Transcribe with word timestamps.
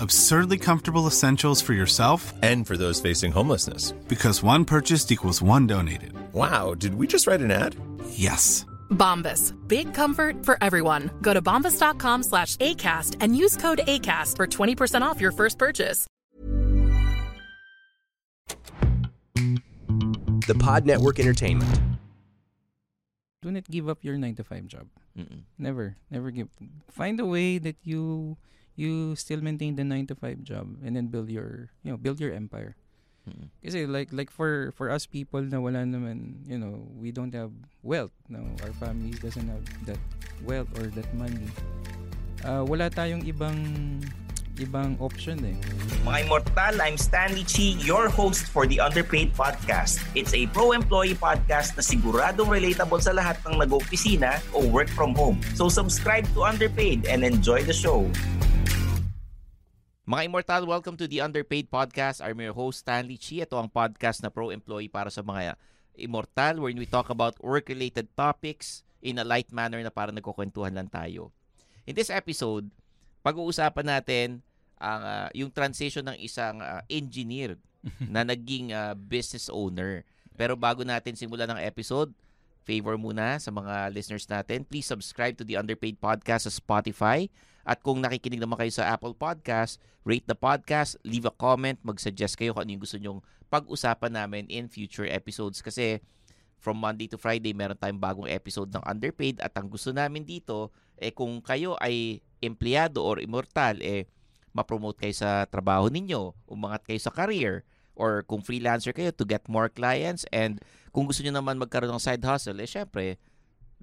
Absurdly 0.00 0.58
comfortable 0.58 1.06
essentials 1.06 1.60
for 1.62 1.72
yourself 1.72 2.32
And 2.42 2.66
for 2.66 2.76
those 2.76 3.00
facing 3.00 3.32
homelessness. 3.32 3.92
because 4.08 4.42
one 4.42 4.64
purchased 4.64 5.10
equals 5.12 5.40
one 5.42 5.66
donated. 5.66 6.12
Wow, 6.32 6.74
did 6.74 6.94
we 6.94 7.06
just 7.06 7.26
write 7.26 7.40
an 7.40 7.50
ad? 7.50 7.76
Yes. 8.10 8.66
Bombas. 8.90 9.52
Big 9.68 9.92
comfort 9.94 10.44
for 10.44 10.56
everyone. 10.62 11.10
Go 11.22 11.32
to 11.34 11.40
bombas.com 11.42 12.22
slash 12.22 12.56
ACAST 12.56 13.16
and 13.20 13.36
use 13.36 13.56
code 13.56 13.80
ACAST 13.86 14.36
for 14.36 14.46
20% 14.46 15.02
off 15.02 15.20
your 15.20 15.32
first 15.32 15.58
purchase. 15.58 16.06
The 20.46 20.54
Pod 20.58 20.84
Network 20.86 21.18
Entertainment. 21.18 21.80
do 23.42 23.50
not 23.50 23.64
give 23.70 23.88
up 23.88 23.98
your 24.02 24.16
9 24.16 24.34
to 24.36 24.44
5 24.44 24.66
job. 24.66 24.86
Mm-mm. 25.18 25.42
Never, 25.58 25.96
never 26.10 26.30
give. 26.30 26.48
Find 26.90 27.18
a 27.20 27.26
way 27.26 27.58
that 27.58 27.76
you 27.84 28.36
you 28.74 29.14
still 29.16 29.40
maintain 29.40 29.76
the 29.76 29.84
9 29.84 30.06
to 30.10 30.14
5 30.14 30.42
job 30.42 30.66
and 30.84 30.96
then 30.96 31.06
build 31.08 31.30
your, 31.30 31.70
you 31.82 31.90
know, 31.90 31.96
build 31.96 32.20
your 32.20 32.32
empire. 32.32 32.76
Mm-mm. 33.24 33.48
Kasi 33.64 33.88
like 33.88 34.12
like 34.12 34.28
for 34.28 34.68
for 34.76 34.92
us 34.92 35.08
people 35.08 35.40
na 35.40 35.56
wala 35.56 35.80
naman, 35.80 36.44
you 36.44 36.60
know, 36.60 36.84
we 37.00 37.08
don't 37.08 37.32
have 37.32 37.48
wealth. 37.80 38.12
No, 38.28 38.44
our 38.60 38.74
families 38.76 39.16
doesn't 39.16 39.48
have 39.48 39.64
that 39.88 40.00
wealth 40.44 40.68
or 40.76 40.92
that 40.92 41.08
money. 41.16 41.48
Uh, 42.44 42.60
wala 42.68 42.92
tayong 42.92 43.24
ibang 43.24 43.56
ibang 44.60 44.94
option 45.00 45.40
eh. 45.42 45.56
Mga 46.06 46.28
Immortal, 46.28 46.74
I'm 46.78 47.00
Stanley 47.00 47.42
Chi, 47.48 47.74
your 47.80 48.12
host 48.12 48.46
for 48.46 48.68
the 48.68 48.78
Underpaid 48.78 49.34
Podcast. 49.34 49.98
It's 50.14 50.36
a 50.36 50.46
pro-employee 50.52 51.18
podcast 51.18 51.74
na 51.74 51.82
siguradong 51.82 52.52
relatable 52.52 53.02
sa 53.02 53.16
lahat 53.16 53.40
ng 53.48 53.58
nag-opisina 53.58 54.38
o 54.54 54.62
work 54.68 54.92
from 54.92 55.16
home. 55.16 55.40
So 55.58 55.66
subscribe 55.66 56.28
to 56.38 56.46
Underpaid 56.46 57.08
and 57.10 57.26
enjoy 57.26 57.66
the 57.66 57.74
show. 57.74 58.06
Mga 60.04 60.28
Immortal, 60.28 60.68
welcome 60.68 61.00
to 61.00 61.08
the 61.08 61.24
Underpaid 61.24 61.72
Podcast. 61.72 62.20
I'm 62.20 62.36
your 62.36 62.52
host, 62.52 62.84
Stanley 62.84 63.16
Chi. 63.16 63.40
Ito 63.40 63.56
ang 63.56 63.72
podcast 63.72 64.20
na 64.20 64.28
pro-employee 64.28 64.92
para 64.92 65.08
sa 65.08 65.24
mga 65.24 65.56
Immortal 65.96 66.60
wherein 66.60 66.76
we 66.76 66.84
talk 66.84 67.08
about 67.08 67.40
work-related 67.40 68.12
topics 68.12 68.84
in 69.00 69.16
a 69.16 69.24
light 69.24 69.48
manner 69.48 69.80
na 69.80 69.88
parang 69.88 70.12
nagkukwentuhan 70.12 70.76
lang 70.76 70.92
tayo. 70.92 71.32
In 71.88 71.96
this 71.96 72.12
episode, 72.12 72.68
pag-uusapan 73.24 73.88
natin 73.88 74.44
ang 74.76 75.00
ah, 75.00 75.28
yung 75.32 75.48
transition 75.48 76.04
ng 76.04 76.20
isang 76.20 76.60
ah, 76.60 76.84
engineer 76.92 77.56
na 78.12 78.28
naging 78.28 78.76
ah, 78.76 78.92
business 78.92 79.48
owner. 79.48 80.04
Pero 80.36 80.52
bago 80.52 80.84
natin 80.84 81.16
simulan 81.16 81.48
ng 81.48 81.64
episode, 81.64 82.12
favor 82.68 83.00
muna 83.00 83.40
sa 83.40 83.48
mga 83.48 83.88
listeners 83.88 84.28
natin, 84.28 84.68
please 84.68 84.84
subscribe 84.84 85.32
to 85.32 85.48
the 85.48 85.56
Underpaid 85.56 85.96
Podcast 85.96 86.44
sa 86.44 86.52
Spotify. 86.52 87.24
At 87.64 87.80
kung 87.80 88.04
nakikinig 88.04 88.40
naman 88.40 88.60
kayo 88.60 88.72
sa 88.72 88.92
Apple 88.92 89.16
Podcast, 89.16 89.80
rate 90.04 90.28
the 90.28 90.36
podcast, 90.36 91.00
leave 91.00 91.24
a 91.24 91.32
comment, 91.32 91.80
mag-suggest 91.80 92.36
kayo 92.36 92.52
kung 92.52 92.68
ano 92.68 92.76
yung 92.76 92.84
gusto 92.84 93.00
nyong 93.00 93.20
pag-usapan 93.48 94.12
namin 94.12 94.44
in 94.52 94.68
future 94.68 95.08
episodes. 95.08 95.64
Kasi 95.64 96.04
from 96.60 96.76
Monday 96.76 97.08
to 97.08 97.16
Friday, 97.16 97.56
meron 97.56 97.80
tayong 97.80 98.00
bagong 98.00 98.28
episode 98.28 98.68
ng 98.68 98.84
Underpaid 98.84 99.40
at 99.40 99.56
ang 99.56 99.72
gusto 99.72 99.92
namin 99.92 100.28
dito, 100.28 100.72
eh 101.00 101.12
kung 101.12 101.40
kayo 101.40 101.76
ay 101.80 102.20
empleyado 102.44 103.00
or 103.00 103.20
immortal, 103.20 103.80
eh 103.80 104.08
ma-promote 104.54 105.00
kayo 105.00 105.14
sa 105.16 105.48
trabaho 105.48 105.90
ninyo, 105.90 106.32
umangat 106.46 106.86
kayo 106.86 107.00
sa 107.00 107.10
career, 107.10 107.66
or 107.94 108.22
kung 108.26 108.42
freelancer 108.42 108.94
kayo 108.94 109.10
to 109.14 109.26
get 109.26 109.42
more 109.46 109.70
clients 109.70 110.26
and 110.34 110.58
kung 110.90 111.06
gusto 111.06 111.22
nyo 111.22 111.34
naman 111.34 111.58
magkaroon 111.58 111.94
ng 111.94 112.02
side 112.02 112.22
hustle, 112.22 112.58
eh 112.58 112.68
syempre, 112.68 113.18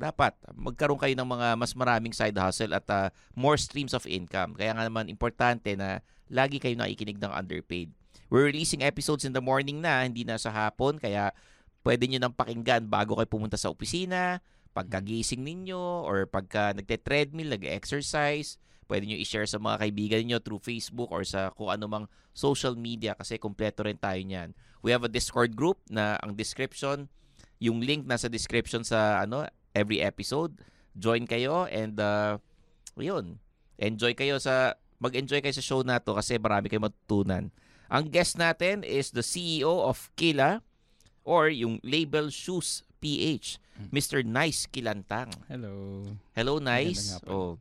dapat 0.01 0.33
magkaroon 0.57 0.97
kayo 0.97 1.13
ng 1.13 1.29
mga 1.29 1.47
mas 1.53 1.77
maraming 1.77 2.09
side 2.09 2.33
hustle 2.33 2.73
at 2.73 2.89
ah, 2.89 3.13
more 3.37 3.55
streams 3.61 3.93
of 3.93 4.09
income. 4.09 4.57
Kaya 4.57 4.73
nga 4.73 4.89
naman 4.89 5.05
importante 5.13 5.77
na 5.77 6.01
lagi 6.33 6.57
kayo 6.57 6.73
nakikinig 6.73 7.21
ng 7.21 7.29
underpaid. 7.29 7.93
We're 8.31 8.49
releasing 8.49 8.81
episodes 8.81 9.27
in 9.27 9.35
the 9.35 9.43
morning 9.43 9.83
na, 9.83 10.07
hindi 10.07 10.23
na 10.23 10.39
sa 10.39 10.49
hapon, 10.49 10.97
kaya 10.97 11.35
pwede 11.83 12.07
nyo 12.07 12.19
nang 12.23 12.35
pakinggan 12.35 12.87
bago 12.87 13.19
kayo 13.19 13.27
pumunta 13.27 13.59
sa 13.59 13.67
opisina, 13.67 14.39
pagkagising 14.71 15.43
ninyo, 15.43 16.07
or 16.07 16.23
pagka 16.25 16.71
nagte-treadmill, 16.71 17.51
nag-exercise, 17.51 18.55
pwede 18.87 19.07
nyo 19.07 19.19
i-share 19.19 19.47
sa 19.47 19.59
mga 19.59 19.83
kaibigan 19.83 20.23
niyo 20.23 20.39
through 20.39 20.63
Facebook 20.63 21.11
or 21.11 21.27
sa 21.27 21.51
kung 21.51 21.71
anumang 21.71 22.07
social 22.31 22.79
media 22.79 23.15
kasi 23.19 23.35
kumpleto 23.35 23.83
rin 23.83 23.99
tayo 23.99 24.19
niyan. 24.23 24.55
We 24.79 24.95
have 24.95 25.03
a 25.03 25.11
Discord 25.11 25.59
group 25.59 25.83
na 25.91 26.15
ang 26.23 26.39
description, 26.39 27.11
yung 27.59 27.83
link 27.83 28.07
nasa 28.07 28.31
description 28.31 28.87
sa 28.87 29.21
ano 29.21 29.45
every 29.71 29.99
episode. 30.03 30.55
Join 30.95 31.27
kayo 31.27 31.67
and 31.71 31.95
uh, 31.99 32.37
yun. 32.99 33.39
Enjoy 33.79 34.13
kayo 34.13 34.37
sa 34.37 34.75
mag-enjoy 35.01 35.41
kayo 35.41 35.55
sa 35.55 35.63
show 35.65 35.81
na 35.81 35.97
to 35.97 36.13
kasi 36.13 36.37
marami 36.37 36.69
kayong 36.69 36.91
matutunan. 36.91 37.49
Ang 37.91 38.07
guest 38.07 38.37
natin 38.39 38.85
is 38.87 39.11
the 39.11 39.25
CEO 39.25 39.83
of 39.83 40.11
Kila 40.15 40.63
or 41.27 41.51
yung 41.51 41.81
label 41.83 42.29
Shoes 42.31 42.85
PH, 43.01 43.57
Mr. 43.89 44.21
Nice 44.21 44.69
Kilantang. 44.69 45.33
Hello. 45.49 46.05
Hello, 46.37 46.61
Nice. 46.61 47.17
Oh. 47.25 47.57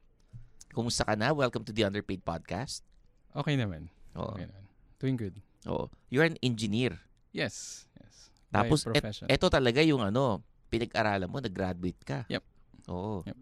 Kumusta 0.70 1.02
ka 1.02 1.18
na? 1.18 1.34
Welcome 1.34 1.66
to 1.66 1.74
the 1.74 1.82
Underpaid 1.82 2.22
Podcast. 2.22 2.86
Okay 3.34 3.58
naman. 3.58 3.90
Oo. 4.14 4.36
Okay 4.36 4.46
naman. 4.46 4.64
Doing 5.02 5.16
good. 5.18 5.34
Oo. 5.66 5.90
You're 6.12 6.28
an 6.28 6.38
engineer. 6.44 7.00
Yes. 7.34 7.88
Yes. 7.98 8.30
Tapos, 8.54 8.86
et, 8.86 9.02
profession. 9.02 9.26
eto 9.26 9.50
talaga 9.50 9.82
yung 9.82 10.04
ano, 10.04 10.44
pinag-aralan 10.70 11.26
mo, 11.26 11.42
nag-graduate 11.42 12.00
ka. 12.06 12.24
Yep. 12.30 12.42
Oo. 12.88 13.26
Yep. 13.26 13.36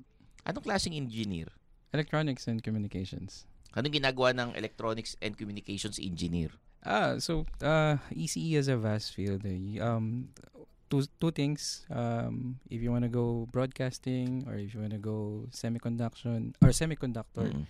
Anong 0.45 0.65
klaseng 0.65 0.97
engineer? 0.97 1.53
Electronics 1.93 2.49
and 2.49 2.61
communications. 2.61 3.45
Anong 3.77 3.93
ginagawa 3.95 4.33
ng 4.33 4.57
electronics 4.57 5.15
and 5.21 5.37
communications 5.37 6.01
engineer? 6.01 6.51
Ah, 6.81 7.19
so 7.19 7.45
uh, 7.61 8.01
ECE 8.11 8.57
is 8.57 8.69
a 8.69 8.77
vast 8.77 9.13
field. 9.13 9.45
eh. 9.45 9.77
Um, 9.79 10.33
two 10.89 11.05
two 11.21 11.29
things. 11.29 11.85
Um, 11.93 12.63
if 12.73 12.81
you 12.81 12.89
want 12.89 13.05
to 13.05 13.13
go 13.13 13.45
broadcasting, 13.53 14.49
or 14.49 14.57
if 14.57 14.73
you 14.73 14.81
want 14.81 14.97
to 14.97 15.03
go 15.03 15.45
semiconduction 15.53 16.57
or 16.65 16.73
semiconductor, 16.73 17.53
Mm. 17.53 17.65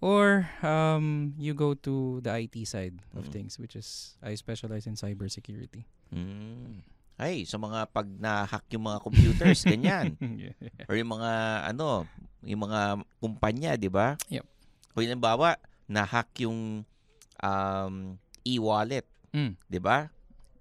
or 0.00 0.48
um, 0.64 1.36
you 1.36 1.52
go 1.52 1.74
to 1.84 2.22
the 2.24 2.32
IT 2.32 2.64
side 2.64 2.96
of 3.12 3.28
Mm. 3.28 3.32
things, 3.32 3.58
which 3.60 3.76
is 3.76 4.16
I 4.24 4.34
specialize 4.40 4.88
in 4.88 4.96
cybersecurity. 4.96 5.84
Mm. 6.14 6.80
Ay, 7.22 7.46
sa 7.46 7.54
mga 7.54 7.86
pag 7.86 8.10
na-hack 8.10 8.66
yung 8.74 8.90
mga 8.90 8.98
computers, 8.98 9.62
ganyan. 9.70 10.18
Yeah. 10.18 10.58
Or 10.90 10.98
yung 10.98 11.14
mga, 11.14 11.30
ano, 11.70 12.02
yung 12.42 12.66
mga 12.66 12.80
kumpanya, 13.22 13.78
di 13.78 13.86
ba? 13.86 14.18
Yep. 14.26 14.42
Kung 14.90 15.02
halimbawa, 15.06 15.54
na-hack 15.86 16.34
yung 16.42 16.82
um, 17.38 17.94
e-wallet, 18.42 19.06
Mm. 19.32 19.56
di 19.64 19.80
ba? 19.80 20.10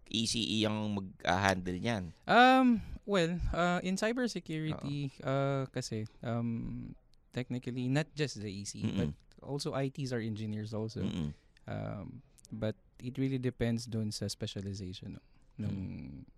ECE 0.08 0.64
ang 0.64 0.96
mag-handle 0.96 1.76
niyan. 1.76 2.04
Um, 2.24 2.80
Well, 3.02 3.42
uh, 3.52 3.82
in 3.82 3.98
cybersecurity, 3.98 5.12
uh, 5.26 5.66
kasi, 5.74 6.06
um, 6.22 6.94
technically, 7.34 7.90
not 7.90 8.06
just 8.16 8.40
the 8.40 8.48
EC, 8.48 8.86
Mm-mm. 8.86 8.96
but 8.96 9.10
also 9.42 9.74
ITs 9.74 10.14
are 10.14 10.22
engineers 10.22 10.72
also. 10.72 11.02
Mm-mm. 11.02 11.34
Um, 11.68 12.22
but 12.54 12.78
it 13.02 13.18
really 13.18 13.42
depends 13.42 13.90
dun 13.90 14.14
sa 14.14 14.30
specialization 14.30 15.18
no, 15.18 15.24
nung, 15.62 15.80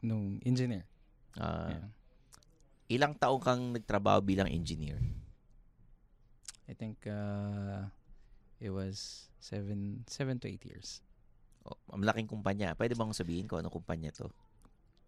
nung 0.02 0.24
engineer. 0.44 0.84
Ah, 1.36 1.72
Yeah. 1.72 1.88
Ilang 2.92 3.16
taong 3.16 3.40
kang 3.40 3.74
nagtrabaho 3.74 4.20
bilang 4.22 4.46
engineer? 4.46 5.00
I 6.68 6.74
think 6.76 7.00
uh, 7.08 7.88
it 8.60 8.70
was 8.70 9.28
seven, 9.40 10.04
seven 10.06 10.38
to 10.40 10.48
eight 10.48 10.62
years. 10.64 11.00
Oh, 11.64 11.80
malaking 11.96 12.28
kumpanya. 12.28 12.76
Pwede 12.76 12.94
bang 12.94 13.12
sabihin 13.16 13.48
ko 13.48 13.58
anong 13.58 13.72
kumpanya 13.74 14.12
to? 14.12 14.28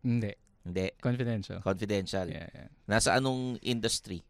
Hindi. 0.02 0.34
Hindi. 0.64 0.88
Confidential. 0.98 1.60
Confidential. 1.62 2.28
Yeah, 2.32 2.48
yeah. 2.50 2.68
Nasa 2.88 3.20
anong 3.20 3.60
industry? 3.62 4.24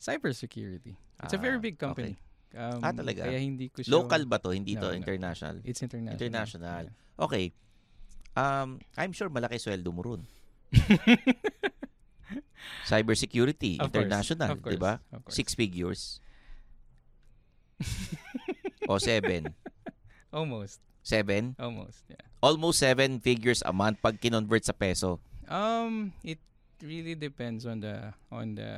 Cybersecurity. 0.00 0.96
It's 1.22 1.36
a 1.36 1.40
very 1.40 1.56
Ah, 1.56 1.62
big 1.62 1.76
company. 1.76 2.16
Um, 2.56 2.80
Ah, 2.80 2.92
talaga? 2.92 3.28
Kaya 3.28 3.38
hindi 3.38 3.68
ko 3.68 3.84
siya... 3.84 3.92
Local 3.92 4.24
ba 4.24 4.40
to? 4.40 4.50
Hindi 4.52 4.74
to 4.74 4.88
No, 4.88 4.92
no. 4.92 4.98
international? 4.98 5.60
It's 5.62 5.80
international. 5.80 6.16
International. 6.16 6.82
Yeah. 6.88 7.22
Okay. 7.22 7.44
Um, 8.36 8.80
I'm 8.96 9.12
sure 9.16 9.32
malaki 9.32 9.56
sweldo 9.56 9.90
mo 9.92 10.02
ron. 10.04 10.22
Cybersecurity, 12.86 13.80
Of 13.80 13.94
international, 13.94 14.54
di 14.58 14.76
ba? 14.76 15.00
Six 15.30 15.54
figures. 15.54 16.20
o 18.90 18.98
seven. 18.98 19.54
Almost. 20.32 20.80
Seven? 21.02 21.54
Almost, 21.58 22.02
yeah. 22.10 22.26
Almost 22.42 22.78
seven 22.82 23.20
figures 23.22 23.62
a 23.64 23.72
month 23.72 24.02
pag 24.02 24.18
kinonvert 24.20 24.66
sa 24.66 24.74
peso. 24.74 25.22
Um, 25.46 26.12
it 26.26 26.42
really 26.82 27.14
depends 27.14 27.62
on 27.66 27.78
the 27.80 28.10
on 28.30 28.58
the 28.58 28.70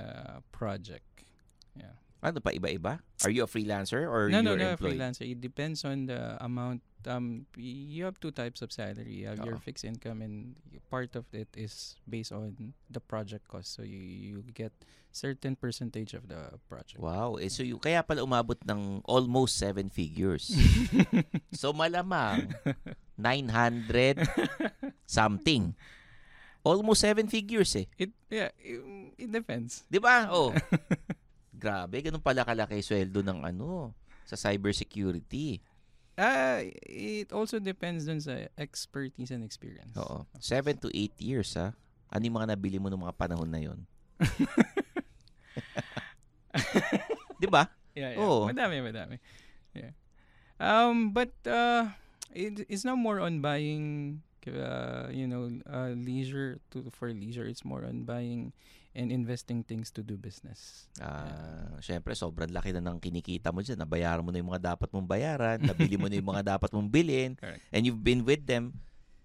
project. 0.53 1.25
Yeah. 1.73 1.97
Ano 2.21 2.45
pa, 2.45 2.53
iba-iba? 2.53 3.01
Are 3.25 3.33
you 3.33 3.45
a 3.45 3.51
freelancer 3.51 4.05
or 4.05 4.29
no, 4.29 4.45
no, 4.45 4.53
you're 4.53 4.61
no, 4.61 4.77
employed? 4.77 5.01
freelancer. 5.01 5.25
It 5.25 5.41
depends 5.41 5.85
on 5.89 6.07
the 6.07 6.37
amount. 6.45 6.85
Um, 7.07 7.47
you 7.55 8.05
have 8.05 8.19
two 8.19 8.35
types 8.35 8.63
of 8.63 8.73
salary. 8.73 9.23
You 9.23 9.31
have 9.31 9.45
your 9.47 9.61
Oo. 9.61 9.63
fixed 9.63 9.87
income, 9.87 10.23
and 10.23 10.59
part 10.91 11.15
of 11.15 11.31
it 11.31 11.49
is 11.55 11.95
based 12.09 12.35
on 12.35 12.75
the 12.91 12.99
project 12.99 13.47
cost. 13.47 13.77
So 13.79 13.87
you 13.87 14.01
you 14.01 14.37
get 14.51 14.75
certain 15.15 15.55
percentage 15.55 16.13
of 16.15 16.27
the 16.27 16.59
project. 16.69 17.01
Wow. 17.01 17.39
Eh, 17.39 17.49
so 17.49 17.63
you, 17.63 17.79
kaya 17.79 18.03
pala 18.03 18.23
umabot 18.23 18.59
ng 18.67 19.03
almost 19.07 19.57
seven 19.57 19.89
figures. 19.89 20.51
so 21.61 21.73
malamang 21.73 22.53
900 23.19 24.27
something. 25.07 25.75
Almost 26.63 27.01
seven 27.03 27.27
figures 27.31 27.73
eh. 27.79 27.87
It 27.97 28.11
yeah, 28.29 28.51
it, 28.59 28.79
it 29.17 29.31
depends. 29.31 29.87
'Di 29.87 30.03
ba? 30.03 30.29
Oh. 30.29 30.51
Grabe, 31.63 31.99
ganun 31.99 32.23
pala 32.23 32.47
kalaki 32.47 32.79
sweldo 32.79 33.19
ng 33.25 33.43
ano 33.43 33.91
sa 34.23 34.39
cybersecurity. 34.39 35.59
Uh, 36.19 36.67
it 36.83 37.31
also 37.31 37.63
depends 37.63 38.11
dun 38.11 38.19
sa 38.19 38.51
expertise 38.59 39.31
and 39.31 39.47
experience. 39.47 39.95
Oo. 39.95 40.27
7 40.43 40.75
to 40.83 40.91
8 40.91 41.15
years 41.23 41.55
ha. 41.55 41.79
Ano 42.11 42.27
yung 42.27 42.43
mga 42.43 42.59
nabili 42.59 42.83
mo 42.83 42.91
ng 42.91 43.07
mga 43.07 43.15
panahon 43.15 43.47
na 43.47 43.63
'yon? 43.63 43.87
'Di 47.39 47.47
ba? 47.47 47.71
Yeah, 47.95 48.19
yeah. 48.19 48.23
Oo. 48.23 48.51
Madami, 48.51 48.83
madami. 48.83 49.23
Yeah. 49.79 49.95
Um, 50.59 51.15
but 51.15 51.31
uh, 51.47 51.95
it, 52.35 52.67
it's 52.67 52.83
not 52.83 52.99
more 52.99 53.23
on 53.23 53.39
buying, 53.39 54.19
uh, 54.51 55.07
you 55.15 55.31
know, 55.31 55.47
uh, 55.71 55.95
leisure 55.95 56.59
to 56.75 56.91
for 56.91 57.15
leisure. 57.15 57.47
It's 57.47 57.63
more 57.63 57.87
on 57.87 58.03
buying 58.03 58.51
and 58.99 59.15
investing 59.15 59.63
things 59.63 59.95
to 59.95 60.03
do 60.03 60.19
business. 60.19 60.91
Ah, 60.99 61.79
syempre 61.79 62.19
sobrang 62.19 62.51
laki 62.51 62.75
na 62.75 62.83
ng 62.83 62.99
kinikita 62.99 63.55
mo 63.55 63.63
diyan. 63.63 63.79
Nabayaran 63.79 64.27
mo 64.27 64.35
na 64.35 64.43
yung 64.43 64.51
mga 64.51 64.75
dapat 64.75 64.91
mong 64.91 65.07
bayaran, 65.07 65.63
nabili 65.63 65.95
mo 65.95 66.11
na 66.11 66.19
yung 66.19 66.27
mga 66.35 66.59
dapat 66.59 66.75
mong 66.75 66.91
bilhin, 66.91 67.33
Correct. 67.41 67.63
and 67.71 67.87
you've 67.87 68.03
been 68.03 68.27
with 68.27 68.43
them 68.51 68.75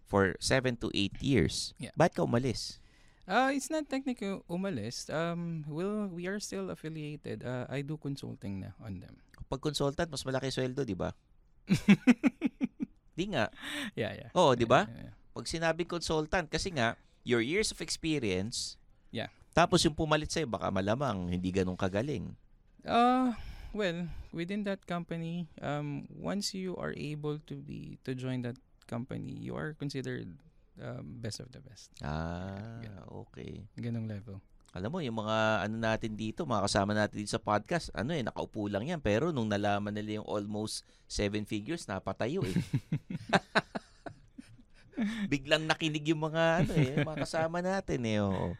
for 0.05 0.37
7 0.37 0.77
to 0.77 0.93
8 0.93 1.17
years. 1.25 1.73
Yeah. 1.81 1.89
Ba't 1.97 2.13
ka 2.13 2.21
umalis? 2.21 2.77
Uh, 3.25 3.49
it's 3.49 3.73
not 3.73 3.89
technically 3.89 4.37
umalis. 4.45 5.09
Um, 5.09 5.65
well, 5.65 6.05
we 6.05 6.29
are 6.29 6.37
still 6.37 6.69
affiliated. 6.69 7.41
Uh, 7.41 7.65
I 7.65 7.81
do 7.81 7.97
consulting 7.97 8.61
na 8.61 8.77
on 8.77 9.01
them. 9.01 9.17
Pag 9.49 9.63
consultant, 9.63 10.11
mas 10.13 10.21
malaki 10.21 10.53
sweldo, 10.53 10.85
di 10.85 10.93
ba? 10.93 11.09
Di 13.13 13.29
nga. 13.29 13.49
Yeah, 13.93 14.13
yeah. 14.17 14.29
Oo, 14.33 14.57
di 14.57 14.65
ba? 14.65 14.89
Yeah, 14.89 15.09
yeah. 15.09 15.13
Pag 15.33 15.45
sinabing 15.45 15.89
consultant, 15.89 16.49
kasi 16.49 16.73
nga, 16.73 16.97
your 17.23 17.41
years 17.41 17.69
of 17.73 17.79
experience, 17.81 18.77
Yeah. 19.13 19.29
Tapos 19.53 19.85
yung 19.85 19.93
pumalit 19.93 20.29
sa'yo, 20.29 20.49
baka 20.49 20.67
malamang 20.67 21.29
hindi 21.29 21.49
ganun 21.49 21.77
kagaling. 21.77 22.33
Uh, 22.83 23.31
well, 23.71 24.05
within 24.29 24.65
that 24.65 24.83
company, 24.83 25.47
um, 25.61 26.03
once 26.11 26.51
you 26.51 26.75
are 26.75 26.91
able 26.93 27.39
to 27.45 27.61
be 27.61 27.95
to 28.03 28.11
join 28.11 28.41
that 28.41 28.57
company, 28.85 29.31
you 29.39 29.55
are 29.55 29.71
considered 29.77 30.27
um, 30.77 31.21
best 31.21 31.39
of 31.39 31.47
the 31.53 31.61
best. 31.61 31.93
Ah, 32.01 32.81
Yeah. 32.81 33.05
okay. 33.07 33.63
Ganong 33.77 34.09
level. 34.09 34.41
Alam 34.73 34.89
mo, 34.89 34.99
yung 35.05 35.21
mga 35.21 35.69
ano 35.69 35.77
natin 35.77 36.17
dito, 36.17 36.49
mga 36.49 36.65
kasama 36.65 36.97
natin 36.97 37.21
dito 37.21 37.29
sa 37.29 37.37
podcast, 37.37 37.93
ano 37.93 38.09
eh, 38.09 38.25
nakaupo 38.25 38.65
lang 38.65 38.89
yan. 38.89 38.97
Pero 38.99 39.29
nung 39.29 39.45
nalaman 39.45 39.93
nila 39.93 40.17
yung 40.17 40.25
almost 40.25 40.81
seven 41.05 41.45
figures, 41.45 41.85
napatayo 41.85 42.41
eh. 42.41 42.57
Biglang 45.29 45.65
nakinig 45.65 46.05
yung 46.09 46.25
mga 46.25 46.65
ano 46.65 46.73
eh, 46.73 46.93
mga 47.01 47.17
kasama 47.21 47.61
natin 47.61 48.01
eh. 48.05 48.17
Oo. 48.21 48.57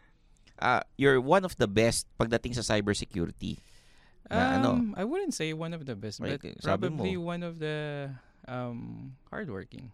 Ah, 0.56 0.82
you're 0.94 1.18
one 1.18 1.42
of 1.42 1.58
the 1.58 1.66
best 1.66 2.06
pagdating 2.14 2.54
sa 2.54 2.62
cybersecurity. 2.62 3.58
Na 4.30 4.56
ano? 4.56 4.70
Um, 4.78 4.94
I 4.96 5.04
wouldn't 5.04 5.34
say 5.34 5.52
one 5.52 5.74
of 5.74 5.84
the 5.84 5.98
best, 5.98 6.22
Like, 6.22 6.40
but 6.40 6.62
sabi 6.62 6.88
mo. 6.88 7.02
probably 7.02 7.16
one 7.18 7.42
of 7.42 7.58
the 7.58 8.08
um, 8.46 9.12
hardworking. 9.28 9.90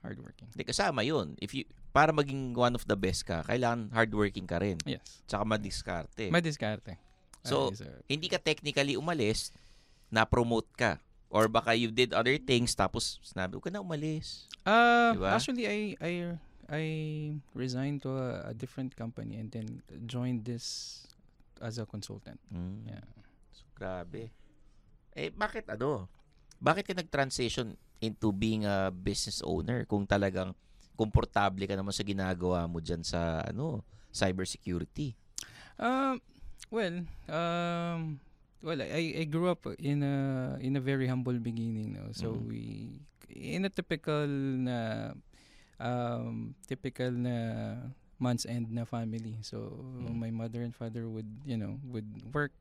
Hardworking. 0.00 0.48
Hindi 0.54 0.64
kasama 0.64 1.02
yun. 1.02 1.34
If 1.42 1.52
you, 1.52 1.66
para 1.90 2.14
maging 2.14 2.54
one 2.54 2.72
of 2.78 2.86
the 2.86 2.94
best 2.94 3.26
ka, 3.26 3.42
kailangan 3.42 3.90
hardworking 3.92 4.46
ka 4.46 4.62
rin. 4.62 4.78
Yes. 4.86 5.02
Tsaka 5.26 5.42
madiskarte. 5.44 6.30
Madiskarte. 6.30 6.94
So, 7.42 7.74
Uh, 7.74 7.98
hindi 8.06 8.30
ka 8.30 8.38
technically 8.38 8.94
umalis, 8.94 9.50
na-promote 10.08 10.68
ka. 10.78 11.02
Or 11.28 11.44
baka 11.44 11.76
you 11.76 11.92
did 11.92 12.16
other 12.16 12.38
things, 12.40 12.72
tapos 12.72 13.20
sinabi, 13.20 13.58
huwag 13.58 13.68
ka 13.68 13.72
na 13.74 13.84
umalis. 13.84 14.48
Uh, 14.64 15.12
Diba? 15.12 15.28
actually, 15.36 15.68
I 15.68 15.78
I 16.00 16.12
I 16.68 16.84
resigned 17.56 18.04
to 18.04 18.12
a, 18.12 18.52
a 18.52 18.54
different 18.54 18.92
company 18.92 19.40
and 19.40 19.48
then 19.48 19.80
joined 20.04 20.44
this 20.44 21.00
as 21.64 21.80
a 21.80 21.88
consultant. 21.88 22.38
Mm. 22.52 22.84
Yeah. 22.84 23.04
So, 23.52 23.64
grabe. 23.72 24.28
Eh, 25.16 25.32
bakit 25.32 25.66
ano? 25.72 26.06
Bakit 26.60 26.92
ka 26.92 26.94
nag-transition 26.94 27.74
into 28.04 28.30
being 28.30 28.68
a 28.68 28.92
business 28.92 29.42
owner 29.42 29.88
kung 29.88 30.06
talagang 30.06 30.54
komportable 30.98 31.64
ka 31.66 31.74
naman 31.78 31.94
sa 31.94 32.02
ginagawa 32.02 32.66
mo 32.66 32.82
dyan 32.82 33.02
sa 33.06 33.42
ano 33.46 33.82
cybersecurity? 34.10 35.14
Um, 35.78 36.18
well, 36.74 37.06
um, 37.30 38.18
well, 38.62 38.82
I 38.82 39.22
I 39.22 39.24
grew 39.30 39.46
up 39.46 39.62
in 39.78 40.02
a 40.02 40.58
in 40.58 40.74
a 40.74 40.82
very 40.82 41.06
humble 41.06 41.38
beginning, 41.38 41.94
no. 41.94 42.10
So 42.12 42.34
Mhm. 42.34 42.46
we 42.50 42.62
in 43.30 43.62
a 43.62 43.70
typical 43.70 44.26
na 44.26 45.14
um 45.80 46.54
typical 46.66 47.10
na 47.12 47.36
month's 48.18 48.46
end 48.46 48.70
na 48.70 48.84
family. 48.84 49.38
So 49.42 49.84
Mhm. 50.02 50.18
my 50.18 50.30
mother 50.30 50.62
and 50.62 50.74
father 50.74 51.08
would, 51.08 51.28
you 51.46 51.56
know, 51.56 51.78
would 51.88 52.06
work 52.34 52.52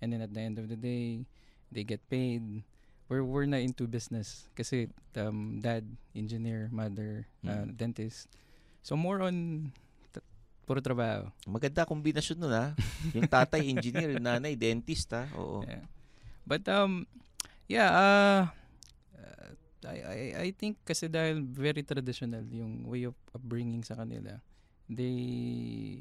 and 0.00 0.12
then 0.12 0.20
at 0.24 0.32
the 0.32 0.40
end 0.40 0.58
of 0.58 0.68
the 0.68 0.76
day 0.78 1.24
they 1.72 1.84
get 1.84 2.00
paid. 2.08 2.62
We're 3.08 3.24
we're 3.24 3.48
not 3.50 3.60
into 3.60 3.84
business 3.84 4.48
kasi 4.56 4.88
um 5.20 5.60
dad 5.60 5.84
engineer, 6.16 6.68
mother 6.72 7.28
uh, 7.46 7.68
Mhm. 7.68 7.76
dentist. 7.76 8.28
So 8.82 8.96
more 8.96 9.20
on 9.20 9.68
t- 10.12 10.24
puro 10.64 10.80
trabaho. 10.80 11.28
Maganda 11.44 11.84
kombinasyon 11.84 12.38
nun 12.40 12.54
ha. 12.56 12.66
Yung 13.12 13.28
tatay 13.28 13.68
engineer, 13.68 14.16
yung 14.16 14.24
nanay 14.24 14.56
dentist 14.56 15.12
ha. 15.12 15.28
Oo. 15.36 15.68
Yeah. 15.68 15.84
But 16.48 16.64
um 16.72 17.04
yeah, 17.68 17.88
uh, 17.92 18.40
uh, 18.40 18.42
I, 19.86 19.98
I 20.02 20.18
I 20.44 20.48
think 20.54 20.80
kasi 20.86 21.10
dahil 21.10 21.42
very 21.42 21.82
traditional 21.82 22.44
yung 22.48 22.86
way 22.86 23.06
of 23.08 23.16
upbringing 23.34 23.82
sa 23.82 23.98
kanila. 23.98 24.38
They, 24.92 25.16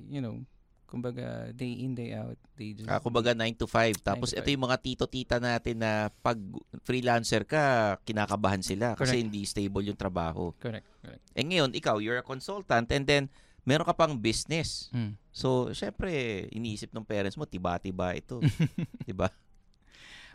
you 0.09 0.19
know, 0.19 0.43
kumbaga 0.91 1.55
day 1.55 1.87
in 1.87 1.95
day 1.95 2.11
out, 2.11 2.35
they 2.59 2.75
just 2.75 2.91
Ah, 2.91 2.99
kumbaga 2.99 3.31
9 3.31 3.55
to 3.55 3.63
5. 3.63 4.03
Tapos 4.03 4.35
9 4.35 4.35
to 4.35 4.39
ito 4.43 4.49
yung 4.51 4.65
mga 4.67 4.77
tito-tita 4.83 5.37
natin 5.39 5.79
na 5.79 6.11
pag 6.19 6.35
freelancer 6.83 7.47
ka, 7.47 7.95
kinakabahan 8.03 8.59
sila 8.59 8.99
kasi 8.99 9.15
Correct. 9.15 9.23
hindi 9.31 9.41
stable 9.47 9.87
yung 9.87 9.95
trabaho. 9.95 10.51
correct, 10.59 10.83
correct. 10.99 11.23
Eh 11.31 11.47
ngayon, 11.47 11.71
ikaw, 11.71 12.03
you're 12.03 12.19
a 12.19 12.25
consultant 12.25 12.91
and 12.91 13.07
then 13.07 13.31
meron 13.63 13.87
ka 13.87 13.95
pang 13.95 14.19
business. 14.19 14.91
Mm. 14.91 15.15
So, 15.31 15.71
syempre, 15.71 16.11
iniisip 16.51 16.91
ng 16.91 17.07
parents 17.07 17.39
mo, 17.39 17.47
tiba-tiba 17.47 18.11
ito. 18.19 18.43
diba? 19.07 19.31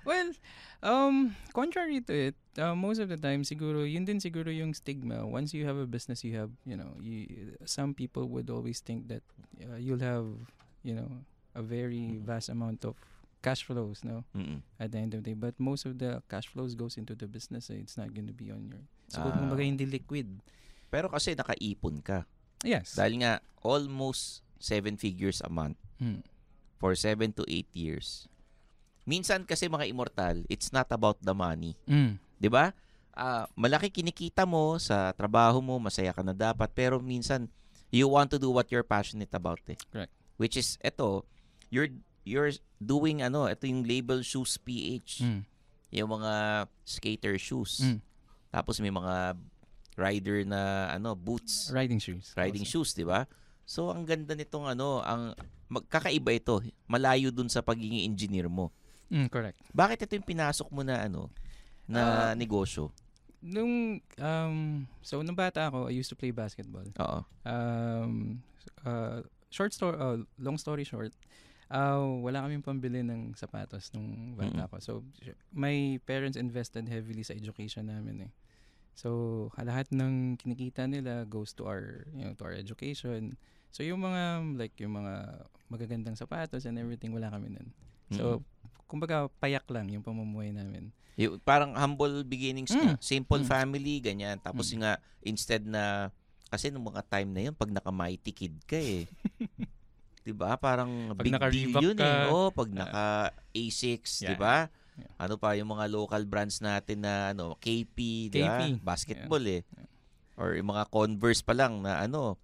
Well, 0.07 0.33
um 0.81 1.35
contrary 1.50 2.00
to 2.07 2.15
it, 2.33 2.37
uh, 2.58 2.75
most 2.75 2.98
of 2.98 3.08
the 3.08 3.16
time 3.16 3.42
siguro 3.42 3.84
yun 3.84 4.04
din 4.04 4.18
siguro 4.18 4.48
yung 4.48 4.72
stigma 4.72 5.25
once 5.25 5.52
you 5.52 5.64
have 5.64 5.76
a 5.76 5.86
business 5.86 6.25
you 6.25 6.32
have 6.34 6.50
you 6.64 6.76
know 6.76 6.96
you 6.98 7.26
some 7.64 7.92
people 7.92 8.26
would 8.28 8.48
always 8.48 8.80
think 8.80 9.08
that 9.08 9.22
uh, 9.64 9.76
you'll 9.76 10.02
have 10.02 10.26
you 10.82 10.94
know 10.94 11.08
a 11.54 11.62
very 11.62 12.20
vast 12.20 12.48
amount 12.48 12.84
of 12.84 12.96
cash 13.40 13.62
flows 13.62 14.02
no 14.02 14.25
Mm-mm. 14.34 14.60
at 14.80 14.90
the 14.90 14.98
end 14.98 15.14
of 15.14 15.22
the 15.22 15.30
day 15.32 15.36
but 15.38 15.54
most 15.56 15.86
of 15.86 15.96
the 16.02 16.18
cash 16.26 16.48
flows 16.48 16.75
goes 16.75 16.96
into 16.96 17.14
the 17.14 17.28
business 17.28 17.70
eh. 17.70 17.78
it's 17.78 17.94
not 17.96 18.10
going 18.12 18.26
to 18.26 18.34
be 18.36 18.50
on 18.50 18.66
your 18.66 18.82
so 19.06 19.22
Ah. 19.22 19.30
kumbaga 19.32 19.62
hindi 19.62 19.86
liquid 19.86 20.26
Pero 20.86 21.10
kasi 21.10 21.34
nakaipon 21.34 21.98
ka. 21.98 22.22
yes 22.62 22.94
Dahil 22.94 23.18
nga, 23.22 23.32
almost 23.60 24.46
seven 24.62 24.94
figures 24.96 25.42
a 25.42 25.50
month 25.50 25.76
Hmm. 25.98 26.22
for 26.78 26.94
seven 26.94 27.32
to 27.32 27.42
eight 27.48 27.66
years. 27.72 28.28
Minsan 29.02 29.46
kasi 29.46 29.64
mga 29.66 29.88
immortal, 29.88 30.44
it's 30.46 30.70
not 30.70 30.86
about 30.90 31.16
the 31.22 31.32
money. 31.32 31.72
Mm. 31.88 32.18
'Di 32.40 32.49
ba? 32.52 32.73
Ah, 33.16 33.49
malaki 33.57 33.88
kinikita 33.88 34.45
mo 34.45 34.76
sa 34.76 35.09
trabaho 35.16 35.64
mo, 35.64 35.81
masaya 35.81 36.12
ka 36.12 36.21
na 36.21 36.37
dapat, 36.37 36.69
pero 36.76 37.00
minsan 37.00 37.49
you 37.88 38.05
want 38.05 38.28
to 38.28 38.37
do 38.37 38.52
what 38.52 38.69
you're 38.69 38.85
passionate 38.85 39.33
about 39.33 39.61
eh. 39.73 39.78
Correct. 39.88 40.12
Which 40.37 40.61
is 40.61 40.76
eto, 40.85 41.25
you're 41.73 41.88
you're 42.28 42.52
doing 42.76 43.25
ano, 43.25 43.49
ito 43.49 43.64
yung 43.64 43.88
label 43.88 44.21
shoes 44.21 44.61
PH. 44.61 45.25
Mm. 45.25 45.40
Yung 45.97 46.11
mga 46.12 46.33
skater 46.85 47.40
shoes. 47.40 47.81
Mm. 47.81 47.99
Tapos 48.52 48.76
may 48.85 48.93
mga 48.93 49.38
rider 49.97 50.45
na 50.45 50.93
ano, 50.93 51.16
boots, 51.16 51.73
riding 51.73 51.97
shoes 51.97 52.37
riding 52.37 52.69
also. 52.69 52.85
shoes, 52.85 52.93
'di 52.93 53.09
ba? 53.09 53.25
So 53.64 53.88
ang 53.88 54.05
ganda 54.05 54.37
nitong 54.37 54.76
ano, 54.76 55.00
ang 55.00 55.33
magkakaiba 55.73 56.37
ito. 56.37 56.61
Malayo 56.85 57.33
dun 57.33 57.49
sa 57.49 57.64
pagiging 57.64 58.05
engineer 58.05 58.47
mo. 58.52 58.71
Mm, 59.07 59.31
correct 59.31 59.62
Bakit 59.71 60.02
ito 60.02 60.19
yung 60.19 60.26
pinasok 60.26 60.66
mo 60.75 60.83
na 60.83 61.07
ano, 61.07 61.31
na 61.87 62.02
Ah, 62.02 62.33
negosyo? 62.35 62.90
nung 63.38 64.02
um 64.19 64.57
so 65.05 65.23
nung 65.23 65.37
bata 65.38 65.71
ako 65.71 65.87
I 65.87 65.95
used 65.95 66.11
to 66.11 66.19
play 66.19 66.35
basketball 66.35 66.87
Oo. 66.99 67.21
um 67.47 68.43
uh, 68.83 69.23
short 69.52 69.71
story 69.71 69.95
uh, 69.95 70.19
long 70.40 70.59
story 70.59 70.83
short 70.83 71.14
uh, 71.71 72.02
wala 72.21 72.43
kaming 72.43 72.64
pambili 72.64 73.07
ng 73.07 73.38
sapatos 73.38 73.95
nung 73.95 74.35
bata 74.35 74.66
Mm-mm. 74.66 74.71
ko 74.73 74.76
so 74.83 74.93
my 75.55 76.00
parents 76.02 76.35
invested 76.35 76.90
heavily 76.90 77.23
sa 77.23 77.38
education 77.38 77.87
namin 77.87 78.26
eh 78.26 78.33
so 78.97 79.52
lahat 79.61 79.87
ng 79.93 80.35
kinikita 80.40 80.88
nila 80.88 81.23
goes 81.28 81.52
to 81.55 81.69
our 81.69 82.09
you 82.16 82.25
know 82.26 82.35
to 82.35 82.43
our 82.49 82.57
education 82.57 83.37
so 83.71 83.85
yung 83.85 84.00
mga 84.02 84.57
like 84.57 84.75
yung 84.81 84.97
mga 84.97 85.45
magagandang 85.69 86.16
sapatos 86.19 86.64
and 86.64 86.81
everything 86.81 87.12
wala 87.12 87.28
kami 87.31 87.52
nun 87.52 87.69
so 88.11 88.40
kumbaga 88.87 89.26
payak 89.38 89.66
lang 89.69 89.90
yung 89.90 90.02
pamumuhay 90.02 90.50
namin 90.50 90.90
Yung, 91.16 91.40
parang 91.40 91.73
humble 91.73 92.21
beginnings. 92.23 92.69
Mm. 92.71 93.00
Simple 93.00 93.40
Mm. 93.40 93.49
family, 93.49 94.05
ganyan. 94.05 94.37
Tapos 94.37 94.69
Mm. 94.69 94.85
nga, 94.85 94.93
instead 95.25 95.64
na, 95.64 96.12
kasi 96.52 96.69
nung 96.69 96.85
mga 96.85 97.00
time 97.09 97.31
na 97.33 97.40
yun, 97.49 97.55
pag 97.57 97.73
naka-mighty 97.73 98.37
kid 98.37 98.52
ka 98.69 98.76
eh. 98.76 99.09
'Di 100.23 100.37
ba 100.37 100.59
Parang 100.59 101.14
Pag 101.14 101.25
big 101.25 101.33
deal 101.55 101.73
yun 101.73 101.97
eh. 101.97 102.02
ka, 102.02 102.28
Oh, 102.28 102.52
pag 102.52 102.69
yeah. 102.69 102.78
naka 102.83 103.05
A6, 103.50 103.97
'di 104.21 104.35
Yeah. 104.35 104.37
ba 104.37 104.57
Yeah. 104.97 105.12
Ano 105.21 105.37
pa 105.37 105.52
yung 105.52 105.69
mga 105.69 105.93
local 105.93 106.25
brands 106.25 106.64
natin 106.64 107.05
na 107.05 107.37
ano, 107.37 107.52
KP, 107.61 108.28
'di 108.28 108.40
ba? 108.40 108.64
Basketball 108.81 109.45
eh. 109.45 109.61
Yeah. 109.62 110.40
Or 110.40 110.57
yung 110.57 110.69
mga 110.69 110.88
Converse 110.88 111.40
pa 111.40 111.52
lang 111.52 111.85
na 111.85 112.00
ano, 112.00 112.40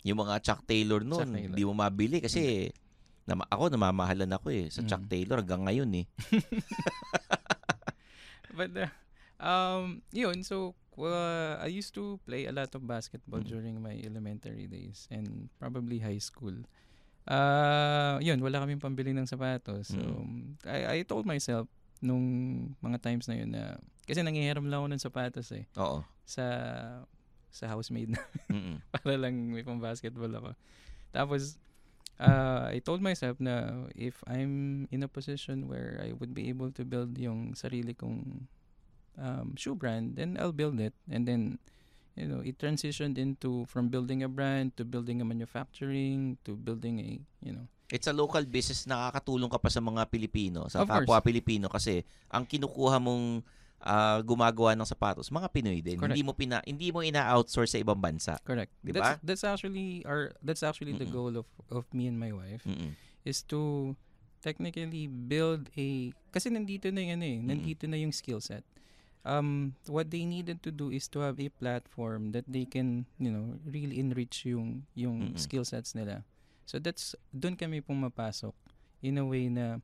yung 0.00 0.20
mga 0.20 0.36
Chuck 0.40 0.64
Taylor 0.64 1.00
noon, 1.00 1.28
hindi 1.32 1.64
mo 1.64 1.72
mabili 1.72 2.20
kasi 2.20 2.68
nama, 3.24 3.44
ako 3.48 3.68
namamahalan 3.68 4.30
ako 4.30 4.50
eh 4.50 4.68
sa 4.68 4.80
Mm. 4.80 4.86
Chuck 4.86 5.04
Taylor 5.06 5.38
hanggang 5.40 5.64
ngayon 5.64 5.90
eh. 5.96 6.06
But 8.54 8.70
uh, 8.78 8.90
um 9.42 9.98
yun 10.14 10.46
so 10.46 10.78
uh, 10.94 11.58
I 11.58 11.66
used 11.66 11.90
to 11.98 12.22
play 12.22 12.46
a 12.46 12.54
lot 12.54 12.70
of 12.70 12.86
basketball 12.86 13.42
Mm. 13.42 13.50
during 13.50 13.74
my 13.82 13.98
elementary 13.98 14.70
days 14.70 15.10
and 15.10 15.50
probably 15.58 15.98
high 15.98 16.22
school. 16.22 16.54
Uh 17.24 18.20
yun 18.20 18.38
wala 18.38 18.62
kaming 18.62 18.78
pambili 18.78 19.10
ng 19.10 19.26
sapatos. 19.26 19.90
So 19.90 19.98
Mm. 19.98 20.60
I 20.68 21.00
I 21.00 21.02
told 21.02 21.24
myself 21.24 21.66
nung 22.04 22.22
mga 22.78 23.00
times 23.00 23.26
na 23.26 23.34
yun 23.34 23.50
na 23.50 23.80
kasi 24.04 24.20
nangihiram 24.20 24.68
lang 24.68 24.84
ako 24.84 24.88
ng 24.92 25.02
sapatos 25.02 25.48
eh 25.56 25.64
Oo. 25.80 26.04
sa 26.22 26.44
sa 27.48 27.64
housemaid 27.72 28.12
na 28.12 28.20
para 28.92 29.16
lang 29.16 29.32
may 29.50 29.64
pang 29.64 29.80
basketball 29.80 30.28
ako. 30.28 30.50
Tapos 31.10 31.56
uh, 32.20 32.70
I 32.70 32.78
told 32.84 33.02
myself 33.02 33.40
na 33.40 33.86
if 33.94 34.22
I'm 34.26 34.86
in 34.90 35.02
a 35.02 35.10
position 35.10 35.66
where 35.66 36.00
I 36.02 36.12
would 36.14 36.34
be 36.34 36.48
able 36.48 36.70
to 36.72 36.82
build 36.84 37.18
yung 37.18 37.54
sarili 37.54 37.96
kong 37.96 38.46
um, 39.18 39.54
shoe 39.56 39.74
brand, 39.74 40.16
then 40.16 40.36
I'll 40.38 40.54
build 40.54 40.78
it. 40.80 40.94
And 41.10 41.26
then, 41.26 41.58
you 42.14 42.26
know, 42.26 42.40
it 42.40 42.58
transitioned 42.58 43.18
into 43.18 43.66
from 43.66 43.88
building 43.88 44.22
a 44.22 44.30
brand 44.30 44.76
to 44.78 44.84
building 44.84 45.20
a 45.20 45.26
manufacturing 45.26 46.38
to 46.44 46.54
building 46.54 47.00
a, 47.00 47.08
you 47.42 47.52
know, 47.52 47.66
It's 47.92 48.08
a 48.08 48.16
local 48.16 48.42
business, 48.48 48.88
nakakatulong 48.88 49.52
ka 49.52 49.60
pa 49.60 49.68
sa 49.68 49.78
mga 49.78 50.08
Pilipino, 50.08 50.66
sa 50.72 50.82
Of 50.82 50.88
kapwa 50.88 51.20
course. 51.20 51.26
Pilipino 51.30 51.68
kasi 51.68 52.00
ang 52.32 52.48
kinukuha 52.48 52.96
mong 52.96 53.44
ah, 53.84 54.24
gumagawa 54.24 54.72
ng 54.72 54.88
sapatos, 54.88 55.28
mga 55.28 55.52
Pinoy 55.52 55.84
din. 55.84 56.00
Correct. 56.00 56.16
Hindi 56.16 56.24
mo 56.24 56.32
pina 56.32 56.64
hindi 56.64 56.88
mo 56.88 57.04
ina-outsource 57.04 57.76
sa 57.76 57.78
ibang 57.78 58.00
bansa. 58.00 58.40
correct. 58.40 58.72
Di 58.80 58.96
That's, 58.96 59.20
ba? 59.20 59.20
that's 59.20 59.44
actually 59.44 60.00
our 60.08 60.32
that's 60.40 60.64
actually 60.64 60.96
the 60.96 61.04
Mm-mm. 61.04 61.12
goal 61.12 61.32
of 61.36 61.46
of 61.68 61.84
me 61.92 62.08
and 62.08 62.16
my 62.16 62.32
wife. 62.32 62.64
Mm-mm. 62.64 62.96
is 63.24 63.44
to 63.44 63.92
technically 64.44 65.08
build 65.08 65.68
a 65.76 66.12
kasi 66.28 66.48
nandito 66.48 66.88
na 66.92 67.00
yung 67.04 67.12
ano 67.20 67.24
eh, 67.24 67.38
nandito 67.40 67.84
na 67.88 67.96
yung 68.00 68.12
skill 68.12 68.40
set. 68.40 68.64
Um 69.24 69.72
what 69.88 70.12
they 70.12 70.28
needed 70.28 70.60
to 70.64 70.72
do 70.72 70.92
is 70.92 71.08
to 71.16 71.24
have 71.24 71.40
a 71.40 71.48
platform 71.48 72.36
that 72.36 72.44
they 72.44 72.68
can, 72.68 73.08
you 73.16 73.32
know, 73.32 73.56
really 73.64 73.96
enrich 73.96 74.44
yung 74.44 74.84
yung 74.92 75.32
Mm-mm. 75.32 75.40
skill 75.40 75.64
sets 75.64 75.96
nila. 75.96 76.24
So 76.68 76.76
that's 76.80 77.16
doon 77.32 77.56
kami 77.56 77.80
pumapasok 77.80 78.52
in 79.00 79.16
a 79.16 79.24
way 79.24 79.48
na 79.48 79.80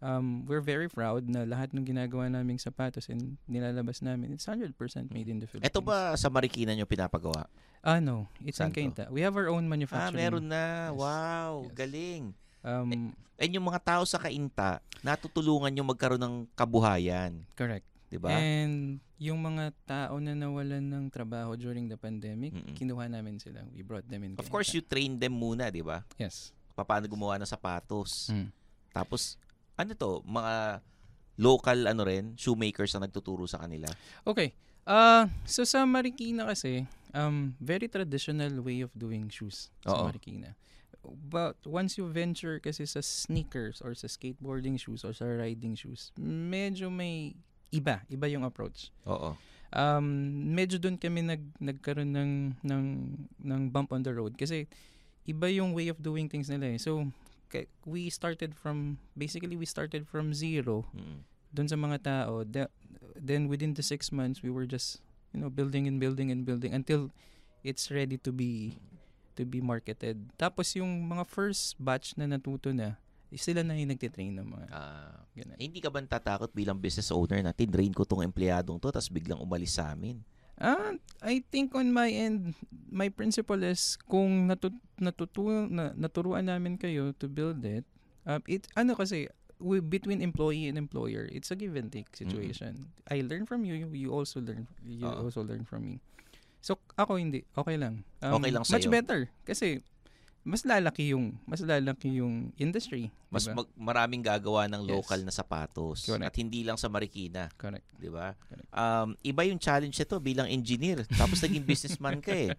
um, 0.00 0.44
we're 0.44 0.60
very 0.60 0.88
proud 0.88 1.24
na 1.24 1.44
lahat 1.44 1.72
ng 1.72 1.84
ginagawa 1.84 2.26
naming 2.26 2.56
sapatos 2.56 3.08
and 3.08 3.36
nilalabas 3.46 4.00
namin, 4.00 4.32
it's 4.32 4.44
100% 4.44 4.72
made 5.08 5.28
in 5.28 5.40
the 5.40 5.46
Philippines. 5.46 5.68
Ito 5.68 5.80
ba 5.80 6.16
sa 6.16 6.28
Marikina 6.28 6.72
nyo 6.72 6.84
pinapagawa? 6.84 7.48
Ah, 7.80 7.96
no. 7.96 8.28
It's 8.44 8.60
Saan 8.60 8.72
in? 8.72 8.92
Cainta. 8.92 9.08
We 9.08 9.24
have 9.24 9.32
our 9.34 9.48
own 9.48 9.64
Ah, 9.64 9.72
manufacturing. 9.72 10.20
meron 10.20 10.44
na. 10.44 10.92
Yes. 10.92 10.98
Wow, 10.98 11.52
Yes. 11.64 11.72
galing. 11.74 12.24
Um, 12.60 13.16
And 13.40 13.50
yung 13.56 13.64
mga 13.64 13.80
tao 13.80 14.02
sa 14.04 14.20
Kainta, 14.20 14.84
natutulungan 15.00 15.72
yung 15.72 15.88
magkaroon 15.88 16.20
ng 16.20 16.36
kabuhayan. 16.52 17.40
correct. 17.56 17.88
'Di 18.12 18.18
ba? 18.20 18.36
And 18.36 18.98
yung 19.16 19.38
mga 19.38 19.72
tao 19.86 20.18
na 20.18 20.34
nawalan 20.34 20.82
ng 20.82 21.04
trabaho 21.08 21.54
during 21.54 21.88
the 21.88 21.96
pandemic, 21.96 22.52
Mm-mm. 22.52 22.74
kinuha 22.76 23.08
namin 23.08 23.40
sila. 23.40 23.64
We 23.72 23.80
brought 23.80 24.04
them 24.04 24.26
in. 24.26 24.36
Of 24.36 24.50
course, 24.50 24.74
you 24.74 24.82
train 24.82 25.16
them 25.16 25.32
muna, 25.32 25.72
'di 25.72 25.80
ba? 25.80 26.04
Yes. 26.20 26.52
Paano 26.74 27.08
gumawa 27.08 27.40
ng 27.40 27.48
sapatos. 27.48 28.28
Mm. 28.28 28.48
Tapos 28.90 29.40
ano 29.80 29.92
to, 29.96 30.20
mga 30.28 30.84
local 31.40 31.78
ano 31.88 32.02
rin, 32.04 32.36
shoemakers 32.36 32.92
na 32.94 33.08
nagtuturo 33.08 33.48
sa 33.48 33.64
kanila. 33.64 33.88
Okay. 34.28 34.52
Uh, 34.84 35.28
so 35.48 35.64
sa 35.64 35.88
Marikina 35.88 36.48
kasi, 36.48 36.84
um, 37.16 37.56
very 37.60 37.88
traditional 37.88 38.60
way 38.60 38.84
of 38.84 38.92
doing 38.92 39.28
shoes 39.32 39.72
sa 39.80 39.96
Oo. 39.96 40.12
Marikina. 40.12 40.52
But 41.00 41.56
once 41.64 41.96
you 41.96 42.04
venture 42.12 42.60
kasi 42.60 42.84
sa 42.84 43.00
sneakers 43.00 43.80
or 43.80 43.96
sa 43.96 44.04
skateboarding 44.04 44.76
shoes 44.76 45.00
or 45.00 45.16
sa 45.16 45.24
riding 45.24 45.72
shoes, 45.72 46.12
medyo 46.20 46.92
may 46.92 47.32
iba. 47.72 48.04
Iba 48.12 48.28
yung 48.28 48.44
approach. 48.44 48.92
Oo. 49.08 49.32
um, 49.74 50.06
medyo 50.50 50.82
doon 50.82 50.98
kami 50.98 51.22
nag 51.22 51.42
nagkaroon 51.62 52.10
ng 52.10 52.32
ng 52.62 52.84
ng 53.38 53.62
bump 53.70 53.94
on 53.94 54.02
the 54.02 54.10
road 54.10 54.34
kasi 54.34 54.66
iba 55.26 55.46
yung 55.46 55.70
way 55.76 55.86
of 55.86 55.98
doing 56.02 56.26
things 56.26 56.50
nila 56.50 56.74
eh. 56.74 56.78
So 56.80 57.06
we 57.82 58.08
started 58.08 58.54
from 58.54 58.98
basically 59.12 59.54
we 59.54 59.66
started 59.66 60.06
from 60.06 60.32
zero 60.32 60.86
Mm. 60.92 61.26
doon 61.50 61.66
sa 61.66 61.76
mga 61.76 61.96
tao. 62.02 62.42
The- 62.42 62.70
then 63.14 63.50
within 63.50 63.74
the 63.74 63.82
six 63.82 64.08
months 64.10 64.40
we 64.40 64.48
were 64.48 64.64
just 64.64 65.02
you 65.34 65.38
know 65.38 65.50
building 65.50 65.86
and 65.86 65.98
building 65.98 66.30
and 66.30 66.46
building 66.46 66.70
until 66.72 67.10
it's 67.66 67.90
ready 67.90 68.16
to 68.16 68.30
be 68.30 68.78
to 69.34 69.42
be 69.44 69.58
marketed. 69.58 70.30
Tapos 70.36 70.74
yung 70.74 71.06
mga 71.06 71.26
first 71.26 71.76
batch 71.76 72.14
na 72.14 72.26
natuto 72.26 72.70
na 72.70 72.96
sila 73.30 73.62
na 73.62 73.78
yung 73.78 73.94
nagtitrain 73.94 74.34
ng 74.34 74.42
mga 74.42 74.66
Ah, 74.74 75.22
ganun. 75.38 75.54
eh, 75.54 75.62
hindi 75.62 75.78
ka 75.78 75.86
ba 75.86 76.02
tatakot 76.02 76.50
bilang 76.50 76.74
business 76.74 77.14
owner 77.14 77.38
na 77.38 77.54
tinrain 77.54 77.94
ko 77.94 78.02
tong 78.02 78.26
empleyadong 78.26 78.82
to 78.82 78.90
tapos 78.90 79.06
biglang 79.06 79.38
umalis 79.38 79.78
sa 79.78 79.94
amin? 79.94 80.18
Ah, 80.60 80.92
I 81.24 81.40
think 81.48 81.72
on 81.72 81.88
my 81.88 82.12
end, 82.12 82.52
my 82.92 83.08
principle 83.08 83.64
is 83.64 83.96
kung 84.04 84.44
natu 84.44 84.68
natutu 85.00 85.48
na, 85.72 85.96
naturuan 85.96 86.52
namin 86.52 86.76
kayo 86.76 87.16
to 87.16 87.32
build 87.32 87.64
it, 87.64 87.88
um, 88.28 88.44
it 88.44 88.68
ano 88.76 88.92
kasi 88.92 89.24
we, 89.56 89.80
between 89.80 90.20
employee 90.20 90.68
and 90.68 90.76
employer, 90.76 91.24
it's 91.32 91.48
a 91.48 91.56
give 91.56 91.80
and 91.80 91.88
take 91.88 92.12
situation. 92.12 92.92
I 93.08 93.24
learn 93.24 93.48
from 93.48 93.64
you, 93.64 93.88
you 93.88 94.12
also 94.12 94.44
learn 94.44 94.68
you 94.84 95.08
Oo. 95.08 95.32
also 95.32 95.40
learn 95.40 95.64
from 95.64 95.88
me. 95.88 95.96
So 96.60 96.76
ako 97.00 97.16
hindi, 97.16 97.48
okay 97.56 97.80
lang. 97.80 98.04
Okay 98.20 98.52
lang 98.52 98.64
Much 98.68 98.84
sa'yo. 98.84 98.92
better 98.92 99.32
kasi 99.48 99.80
mas 100.40 100.64
lalaki 100.64 101.12
yung 101.12 101.36
mas 101.44 101.60
lalaki 101.60 102.16
yung 102.16 102.48
industry. 102.56 103.12
Mas 103.28 103.44
diba? 103.44 103.60
mag- 103.60 103.74
maraming 103.76 104.24
gagawa 104.24 104.64
ng 104.66 104.88
Yes. 104.88 104.90
local 104.90 105.20
na 105.20 105.30
sapatos 105.30 106.08
Correct. 106.08 106.24
at 106.24 106.34
hindi 106.34 106.64
lang 106.64 106.80
sa 106.80 106.88
Marikina, 106.88 107.52
Correct. 107.54 107.84
'di 108.00 108.08
ba? 108.08 108.32
Um, 108.72 109.12
iba 109.20 109.44
yung 109.44 109.60
challenge 109.60 109.94
nito 109.94 110.16
bilang 110.18 110.48
engineer 110.48 111.04
tapos 111.12 111.44
naging 111.44 111.62
businessman 111.62 112.18
ka 112.18 112.32
eh. 112.32 112.56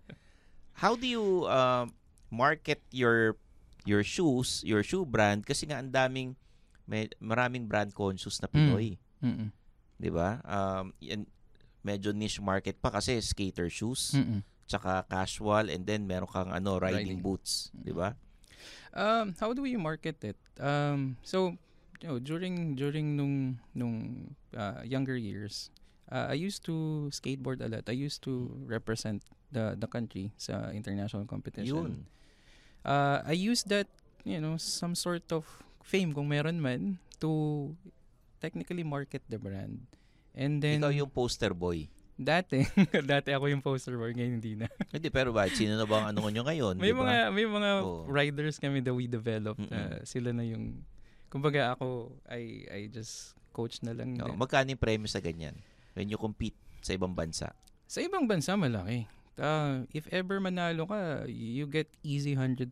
How 0.77 0.93
do 0.93 1.03
you 1.03 1.50
uh, 1.50 1.89
market 2.29 2.79
your 2.93 3.35
your 3.83 4.05
shoes, 4.05 4.61
your 4.61 4.85
shoe 4.85 5.03
brand 5.03 5.41
kasi 5.41 5.65
nga 5.65 5.81
ang 5.81 5.89
daming 5.89 6.38
may, 6.85 7.09
maraming 7.17 7.65
brand 7.65 7.89
conscious 7.91 8.38
na 8.39 8.47
Pinoy, 8.47 9.01
Mm-mm. 9.19 9.50
'di 9.97 10.11
ba? 10.13 10.38
Um, 10.45 10.93
yan, 11.01 11.25
medyo 11.81 12.13
niche 12.13 12.38
market 12.38 12.77
pa 12.77 12.93
kasi 12.93 13.17
skater 13.17 13.73
shoes, 13.73 14.13
Mm-mm. 14.13 14.45
Tsaka 14.71 15.03
casual 15.11 15.67
and 15.67 15.83
then 15.83 16.07
meron 16.07 16.31
kang 16.31 16.47
ano 16.47 16.79
riding, 16.79 17.19
Riding. 17.19 17.19
boots, 17.19 17.67
'di 17.75 17.91
ba? 17.91 18.15
Um, 18.95 19.35
how 19.39 19.51
do 19.51 19.63
we 19.63 19.75
market 19.75 20.19
it? 20.23 20.39
Um, 20.59 21.15
so, 21.23 21.55
you 21.99 22.07
know, 22.07 22.19
during 22.19 22.75
during 22.75 23.15
nung 23.19 23.59
nung 23.75 24.31
uh, 24.55 24.83
younger 24.83 25.15
years, 25.15 25.71
uh, 26.11 26.31
I 26.31 26.35
used 26.35 26.63
to 26.67 27.07
skateboard 27.11 27.63
a 27.63 27.71
lot. 27.71 27.87
I 27.87 27.95
used 27.95 28.23
to 28.27 28.51
represent 28.67 29.23
the 29.51 29.79
the 29.79 29.87
country 29.87 30.31
sa 30.35 30.71
international 30.75 31.23
competition. 31.23 31.75
Yun. 31.75 31.91
Uh, 32.83 33.23
I 33.23 33.35
used 33.35 33.69
that, 33.71 33.87
you 34.23 34.41
know, 34.43 34.57
some 34.59 34.95
sort 34.95 35.27
of 35.31 35.47
fame 35.83 36.11
kung 36.11 36.27
meron 36.27 36.59
man 36.59 36.99
to 37.23 37.71
technically 38.41 38.83
market 38.83 39.21
the 39.29 39.37
brand. 39.37 39.85
And 40.35 40.59
then 40.63 40.81
Ikaw 40.81 40.95
yung 40.95 41.11
poster 41.11 41.53
boy. 41.53 41.87
Dati 42.21 42.61
dati 43.11 43.33
ako 43.33 43.49
yung 43.49 43.65
poster 43.65 43.97
boy 43.97 44.13
ngayon 44.13 44.37
hindi 44.37 44.53
na. 44.53 44.69
Hindi, 44.93 45.09
pero 45.09 45.33
ba, 45.33 45.49
sino 45.49 45.73
na 45.73 45.89
ba 45.89 46.05
ang 46.05 46.13
ano 46.13 46.29
nyo 46.29 46.45
ngayon? 46.45 46.77
May 46.77 46.93
di 46.93 46.95
ba? 46.95 47.01
mga 47.01 47.17
may 47.33 47.47
mga 47.49 47.69
Oo. 47.81 48.05
riders 48.05 48.61
kami 48.61 48.85
that 48.85 48.93
we 48.93 49.09
developed. 49.09 49.65
Uh, 49.67 49.97
sila 50.05 50.29
na 50.29 50.45
yung 50.45 50.85
kumbaga 51.27 51.73
ako 51.73 52.13
I 52.29 52.69
I 52.69 52.79
just 52.87 53.33
coach 53.51 53.81
na 53.81 53.97
lang. 53.97 54.15
No, 54.15 54.31
magkano 54.37 54.69
yung 54.69 54.79
premyo 54.79 55.09
sa 55.09 55.19
ganyan? 55.19 55.57
When 55.97 56.07
you 56.07 56.21
compete 56.21 56.55
sa 56.79 56.93
ibang 56.93 57.17
bansa? 57.17 57.51
Sa 57.89 57.99
ibang 57.99 58.29
bansa 58.29 58.53
malaki. 58.55 59.09
Uh, 59.35 59.89
if 59.91 60.05
ever 60.13 60.37
manalo 60.37 60.85
ka, 60.85 61.25
you 61.25 61.65
get 61.65 61.89
easy 62.05 62.37
100,000 62.37 62.69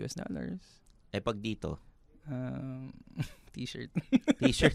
US 0.00 0.14
dollars. 0.14 0.62
Eh 1.10 1.18
pag 1.18 1.42
dito, 1.42 1.82
Um, 2.26 2.90
t-shirt. 3.54 3.90
t-shirt. 4.42 4.74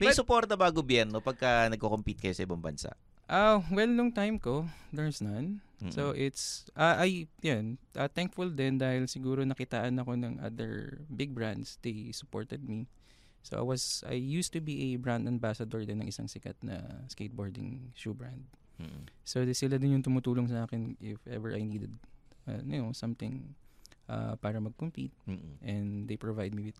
May 0.00 0.10
But- 0.10 0.18
suporta 0.18 0.56
ba 0.56 0.72
gobyerno 0.72 1.20
pagka 1.20 1.68
nagko-compete 1.68 2.24
kayo 2.24 2.34
sa 2.34 2.42
ibang 2.48 2.64
bansa? 2.64 2.96
Ah, 3.30 3.62
well, 3.70 3.86
nung 3.86 4.10
time 4.10 4.40
ko, 4.42 4.66
there's 4.90 5.22
none. 5.22 5.62
So 5.94 6.12
Mm-mm. 6.12 6.28
it's 6.28 6.68
uh, 6.76 6.98
I 7.00 7.24
yan, 7.40 7.80
uh, 7.96 8.04
thankful 8.10 8.52
din 8.52 8.76
dahil 8.76 9.08
siguro 9.08 9.40
nakitaan 9.46 9.96
ako 9.96 10.12
ng 10.12 10.34
other 10.44 11.00
big 11.08 11.32
brands, 11.32 11.80
they 11.80 12.12
supported 12.12 12.66
me. 12.66 12.84
So 13.40 13.56
I 13.56 13.64
was 13.64 14.04
I 14.04 14.18
used 14.18 14.52
to 14.52 14.60
be 14.60 14.92
a 14.92 15.00
brand 15.00 15.24
ambassador 15.24 15.80
din 15.88 16.04
ng 16.04 16.08
isang 16.12 16.28
sikat 16.28 16.58
na 16.60 17.06
skateboarding 17.08 17.96
shoe 17.96 18.12
brand. 18.12 18.44
Mm. 18.76 19.08
So 19.24 19.40
di 19.48 19.56
sila 19.56 19.80
din 19.80 19.96
yung 19.96 20.04
tumutulong 20.04 20.52
sa 20.52 20.68
akin 20.68 21.00
if 21.00 21.20
ever 21.24 21.56
I 21.56 21.64
needed 21.64 21.96
uh, 22.44 22.60
you 22.60 22.84
know 22.84 22.92
something 22.92 23.56
uh, 24.04 24.36
para 24.36 24.60
mag-compete 24.60 25.16
Mm-mm. 25.24 25.60
and 25.64 26.04
they 26.04 26.20
provide 26.20 26.52
me 26.52 26.68
with 26.68 26.76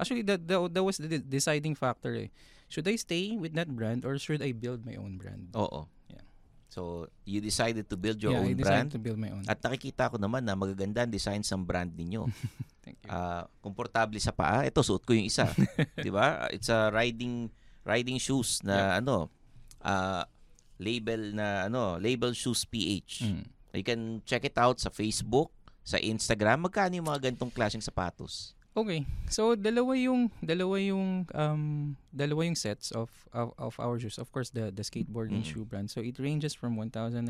Actually 0.00 0.22
that 0.26 0.46
that, 0.46 0.60
that 0.74 0.84
was 0.84 0.98
the 0.98 1.08
de- 1.08 1.26
deciding 1.26 1.74
factor 1.74 2.14
eh. 2.14 2.28
Should 2.68 2.88
I 2.88 2.96
stay 2.96 3.36
with 3.36 3.54
that 3.54 3.70
brand 3.70 4.02
or 4.02 4.18
should 4.18 4.42
I 4.42 4.52
build 4.52 4.82
my 4.82 4.96
own 4.96 5.20
brand? 5.20 5.54
Oo. 5.54 5.86
Yeah. 6.10 6.24
So, 6.72 7.06
you 7.22 7.38
decided 7.38 7.86
to 7.86 7.96
build 7.96 8.18
your 8.18 8.34
yeah, 8.34 8.42
own 8.42 8.50
I 8.50 8.58
decided 8.58 8.90
brand? 8.90 8.94
to 8.98 9.00
build 9.00 9.18
my 9.20 9.30
own. 9.30 9.46
At 9.46 9.62
nakikita 9.62 10.10
ko 10.10 10.18
naman 10.18 10.42
na 10.42 10.58
magaganda 10.58 11.06
ang 11.06 11.12
design 11.12 11.46
ng 11.46 11.62
brand 11.62 11.94
ninyo. 11.94 12.26
Thank 12.84 12.98
you. 13.06 13.10
Ah, 13.14 13.46
komportable 13.62 14.18
sa 14.18 14.34
paa. 14.34 14.66
Ito 14.66 14.82
suot 14.82 15.06
ko 15.06 15.14
yung 15.14 15.30
isa. 15.30 15.48
'Di 15.96 16.10
ba? 16.10 16.50
It's 16.50 16.68
a 16.68 16.90
riding 16.90 17.48
riding 17.86 18.18
shoes 18.18 18.60
na 18.66 18.98
ano 18.98 19.30
ah, 19.84 20.26
label 20.80 21.36
na 21.36 21.68
ano, 21.68 22.00
label 22.00 22.34
shoes 22.34 22.66
PH. 22.66 23.28
Mm. 23.28 23.44
You 23.74 23.86
can 23.86 24.02
check 24.26 24.46
it 24.46 24.56
out 24.58 24.78
sa 24.78 24.90
Facebook, 24.90 25.50
sa 25.82 25.98
Instagram. 25.98 26.66
Magkano 26.66 26.94
yung 26.94 27.06
mga 27.10 27.30
gantong 27.30 27.52
klaseng 27.52 27.82
sapatos? 27.82 28.54
Okay. 28.74 29.06
So 29.30 29.54
dalawa 29.54 29.94
yung 29.94 30.34
dalawa 30.42 30.82
yung 30.82 31.30
um 31.30 31.94
dalawa 32.10 32.42
yung 32.42 32.58
sets 32.58 32.90
of 32.90 33.06
of, 33.30 33.54
of 33.54 33.78
our 33.78 34.02
shoes. 34.02 34.18
Of 34.18 34.34
course 34.34 34.50
the 34.50 34.74
the 34.74 34.82
skateboarding 34.82 35.46
Mm. 35.46 35.46
shoe 35.46 35.62
brand. 35.62 35.94
So 35.94 36.02
it 36.02 36.18
ranges 36.18 36.58
from 36.58 36.74
1,900 36.74 37.22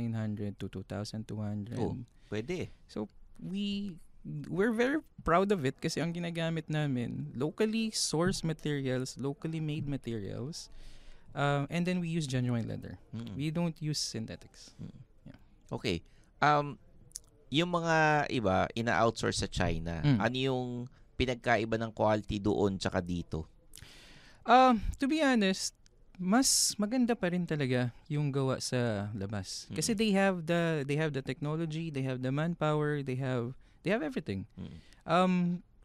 to 0.57 0.66
2,200. 0.72 1.76
Oh. 1.76 2.00
Pwede. 2.33 2.72
So 2.88 3.12
we 3.37 3.92
we're 4.48 4.72
very 4.72 5.04
proud 5.20 5.52
of 5.52 5.68
it 5.68 5.76
kasi 5.85 6.00
ang 6.00 6.16
ginagamit 6.16 6.64
namin 6.72 7.28
locally 7.37 7.92
sourced 7.92 8.40
materials, 8.40 9.20
locally 9.20 9.61
made 9.61 9.85
materials. 9.85 10.72
Um, 11.37 11.68
and 11.68 11.85
then 11.85 12.00
we 12.00 12.09
use 12.09 12.24
genuine 12.24 12.64
leather. 12.64 12.96
Mm. 13.12 13.37
We 13.37 13.52
don't 13.52 13.76
use 13.85 14.00
synthetics. 14.00 14.72
Okay. 15.68 16.00
Um 16.40 16.80
yung 17.52 17.68
mga 17.68 18.33
iba 18.33 18.64
ina-outsource 18.72 19.44
sa 19.44 19.48
China. 19.52 20.00
Mm. 20.00 20.18
Ano 20.24 20.37
yung 20.40 20.64
pinagkaiba 21.14 21.79
ng 21.79 21.90
quality 21.90 22.38
doon 22.38 22.77
tsaka 22.77 22.98
dito? 23.00 23.46
Um, 24.44 24.83
to 25.00 25.09
be 25.09 25.24
honest, 25.24 25.72
mas 26.14 26.77
maganda 26.79 27.16
pa 27.16 27.33
rin 27.33 27.42
talaga 27.48 27.90
yung 28.07 28.31
gawa 28.31 28.61
sa 28.61 29.11
labas. 29.16 29.66
Kasi 29.72 29.94
Mm. 29.94 29.98
they 29.98 30.11
have 30.14 30.37
the 30.46 30.62
they 30.87 30.94
have 31.00 31.11
the 31.11 31.24
technology, 31.24 31.90
they 31.90 32.05
have 32.07 32.20
the 32.22 32.31
manpower, 32.31 33.03
they 33.03 33.16
have 33.18 33.57
they 33.83 33.90
have 33.90 34.05
everything. 34.05 34.46
Mm. 34.55 34.77
Um 35.09 35.35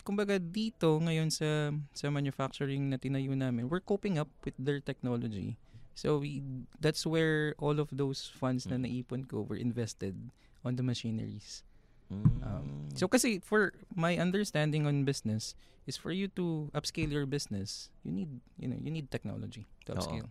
kumbaga 0.05 0.37
dito 0.37 0.97
ngayon 1.01 1.29
sa 1.33 1.73
sa 1.93 2.09
manufacturing 2.13 2.89
na 2.89 2.97
tinayo 2.97 3.33
namin, 3.33 3.69
we're 3.69 3.83
coping 3.83 4.17
up 4.21 4.29
with 4.45 4.57
their 4.59 4.81
technology. 4.81 5.57
So 5.99 6.23
we, 6.23 6.39
that's 6.79 7.03
where 7.03 7.51
all 7.59 7.75
of 7.75 7.91
those 7.91 8.31
funds 8.31 8.63
na 8.63 8.79
Mm. 8.79 8.87
naipon 8.87 9.21
ko 9.27 9.43
were 9.43 9.59
invested 9.59 10.15
on 10.63 10.79
the 10.79 10.83
machineries. 10.85 11.61
Mm. 12.09 12.41
Um, 12.41 12.67
so 12.97 13.05
kasi 13.05 13.37
for 13.39 13.73
my 13.93 14.17
understanding 14.17 14.89
on 14.89 15.05
business 15.05 15.53
is 15.85 15.97
for 15.97 16.09
you 16.09 16.29
to 16.33 16.69
upscale 16.73 17.09
your 17.09 17.29
business, 17.29 17.93
you 18.01 18.13
need 18.13 18.31
you 18.57 18.67
know 18.69 18.77
you 18.81 18.89
need 18.89 19.09
technology 19.13 19.69
to 19.85 19.93
Oo. 19.93 19.97
upscale. 19.97 20.29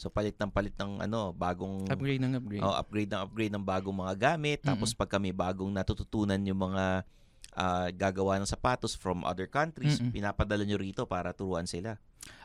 So 0.00 0.08
palit 0.08 0.40
ng 0.40 0.48
palit 0.48 0.72
ng 0.80 1.04
ano, 1.04 1.36
bagong 1.36 1.84
Upgrade 1.92 2.24
ng 2.24 2.32
upgrade. 2.40 2.64
Oh, 2.64 2.72
upgrade 2.72 3.12
ng 3.12 3.20
upgrade 3.20 3.52
ng 3.52 3.60
bagong 3.60 3.92
mga 3.92 4.14
gamit. 4.32 4.64
Tapos 4.64 4.96
pag 4.96 5.12
kami 5.12 5.28
bagong 5.28 5.68
natututunan 5.68 6.40
yung 6.40 6.72
mga 6.72 7.04
ah, 7.52 7.88
gagawa 7.92 8.40
ng 8.40 8.48
sapatos 8.48 8.96
from 8.96 9.20
other 9.28 9.44
countries, 9.44 10.00
Mm-mm. 10.00 10.16
pinapadala 10.16 10.64
nyo 10.64 10.80
rito 10.80 11.04
para 11.04 11.36
turuan 11.36 11.68
sila. 11.68 12.00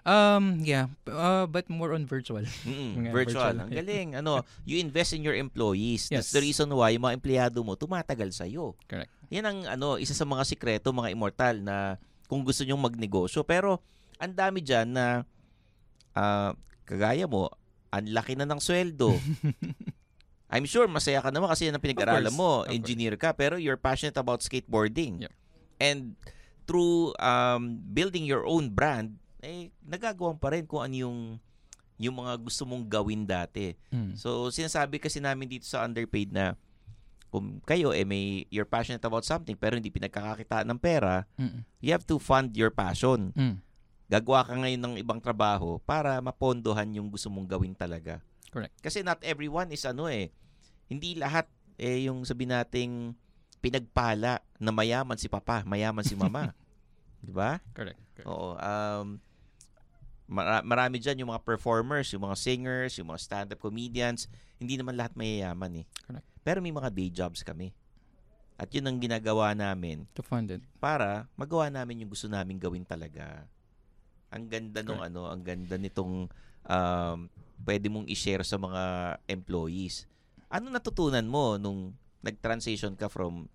Um 0.05 0.61
yeah, 0.61 0.85
uh, 1.09 1.49
but 1.49 1.65
more 1.65 1.97
on 1.97 2.05
virtual. 2.05 2.45
Mm-mm, 2.61 2.93
Mga 3.01 3.09
virtual. 3.09 3.41
virtual, 3.41 3.55
Ang 3.57 3.69
yeah. 3.73 3.77
galing. 3.81 4.07
Ano, 4.13 4.45
you 4.69 4.77
invest 4.77 5.17
in 5.17 5.25
your 5.25 5.33
employees. 5.33 6.13
That's 6.13 6.29
Yes. 6.29 6.35
the 6.37 6.45
reason 6.45 6.69
why 6.69 6.93
yung 6.93 7.01
mga 7.03 7.17
empleyado 7.17 7.65
mo 7.65 7.73
tumatagal 7.73 8.29
sa 8.29 8.45
iyo. 8.45 8.77
Correct. 8.85 9.09
Yan 9.33 9.49
ang 9.49 9.59
ano, 9.65 9.97
isa 9.97 10.13
sa 10.13 10.21
mga 10.21 10.45
sikreto 10.45 10.93
mga 10.93 11.09
immortal 11.09 11.57
na 11.57 11.97
kung 12.29 12.45
gusto 12.45 12.61
nyong 12.61 12.85
magnegosyo. 12.85 13.41
Pero 13.41 13.81
ang 14.21 14.29
dami 14.29 14.61
diyan 14.61 14.93
na 14.93 15.25
ah, 16.13 16.53
kagaya 16.85 17.25
mo, 17.25 17.49
ang 17.89 18.05
laki 18.13 18.37
na 18.37 18.45
ng 18.45 18.61
sweldo. 18.61 19.09
I'm 20.53 20.69
sure 20.69 20.85
masaya 20.85 21.19
ka 21.19 21.33
naman 21.33 21.49
kasi 21.49 21.65
yan 21.65 21.75
ang 21.75 21.83
pinag-aralan 21.83 22.29
mo. 22.29 22.61
course, 22.61 22.69
of 22.69 22.77
Engineer 22.77 23.17
ka, 23.17 23.33
pero 23.33 23.57
you're 23.57 23.81
passionate 23.81 24.15
about 24.15 24.45
skateboarding. 24.45 25.25
Yep. 25.25 25.33
And 25.81 25.99
through 26.69 27.17
um, 27.17 27.81
building 27.91 28.23
your 28.23 28.45
own 28.45 28.69
brand, 28.69 29.17
eh, 29.45 29.69
nagagawa 29.79 30.33
pa 30.35 30.51
rin 30.51 30.65
kung 30.65 30.81
ano 30.81 30.95
yung, 30.97 31.19
yung 31.95 32.15
mga 32.17 32.33
gusto 32.41 32.65
mong 32.65 32.83
gawin 32.83 33.23
dati. 33.23 33.77
Mm. 33.93 34.17
So, 34.17 34.49
sinasabi 34.49 34.97
kasi 34.97 35.21
namin 35.21 35.47
dito 35.47 35.63
sa 35.63 35.85
underpaid 35.85 36.33
na 36.33 36.57
kung 37.29 37.59
kayo 37.63 37.91
eh 37.91 38.07
may 38.07 38.47
you're 38.47 38.67
passionate 38.67 39.03
about 39.03 39.27
something 39.27 39.59
pero 39.59 39.75
hindi 39.75 39.91
pinagkakakitaan 39.91 40.65
ng 40.71 40.79
pera, 40.79 41.27
Mm. 41.35 41.61
you 41.79 41.91
have 41.91 42.03
to 42.03 42.15
fund 42.17 42.55
your 42.55 42.71
passion. 42.71 43.31
Mm. 43.35 43.59
Gagawa 44.07 44.45
ka 44.45 44.53
ngayon 44.55 44.81
ng 44.81 44.95
ibang 45.01 45.19
trabaho 45.19 45.81
para 45.81 46.21
mapondohan 46.21 46.87
yung 46.93 47.09
gusto 47.09 47.27
mong 47.27 47.49
gawin 47.49 47.73
talaga. 47.73 48.21
Correct. 48.53 48.77
Kasi 48.79 49.03
not 49.03 49.19
everyone 49.21 49.67
is 49.71 49.83
ano 49.83 50.07
eh, 50.07 50.31
hindi 50.87 51.17
lahat 51.17 51.49
eh 51.75 52.07
yung 52.07 52.23
sabi 52.23 52.47
nating 52.47 53.11
pinagpala 53.59 54.39
na 54.61 54.71
mayaman 54.71 55.17
si 55.17 55.27
papa, 55.27 55.65
mayaman 55.65 56.05
si 56.05 56.13
mama. 56.15 56.53
'Di 57.25 57.33
ba? 57.33 57.57
Correct. 57.73 57.97
correct. 58.13 58.27
Oo. 58.29 58.53
Um, 58.55 59.17
mara- 60.25 60.61
marami 60.61 60.97
dyan 60.97 61.21
yung 61.21 61.29
mga 61.29 61.43
performers, 61.43 62.09
yung 62.11 62.23
mga 62.23 62.37
singers, 62.37 62.97
yung 62.97 63.07
mga 63.07 63.21
stand-up 63.21 63.59
comedians. 63.59 64.25
Hindi 64.55 64.75
naman 64.75 64.95
lahat 64.95 65.13
mayayaman 65.13 65.81
eh. 65.81 65.85
Correct. 66.01 66.25
Pero 66.41 66.57
may 66.59 66.71
mga 66.71 66.89
day 66.89 67.09
jobs 67.09 67.41
kami. 67.41 67.73
At 68.55 68.71
yun 68.71 68.87
ang 68.87 68.97
ginagawa 68.97 69.51
namin 69.51 70.07
To 70.15 70.23
fund 70.23 70.47
it. 70.49 70.63
para 70.79 71.27
magawa 71.35 71.67
namin 71.67 72.01
yung 72.01 72.09
gusto 72.09 72.25
namin 72.25 72.55
gawin 72.55 72.87
talaga. 72.87 73.43
Ang 74.31 74.47
ganda 74.47 74.79
nung 74.79 74.97
Correct. 74.97 75.11
ano, 75.11 75.21
ang 75.27 75.41
ganda 75.43 75.75
nitong 75.75 76.13
um, 76.65 77.17
pwede 77.61 77.91
mong 77.91 78.07
i-share 78.07 78.41
sa 78.41 78.55
mga 78.55 78.83
employees. 79.27 80.07
Ano 80.47 80.71
natutunan 80.71 81.27
mo 81.27 81.59
nung 81.59 81.91
nag-transition 82.23 82.95
ka 82.95 83.05
from 83.05 83.51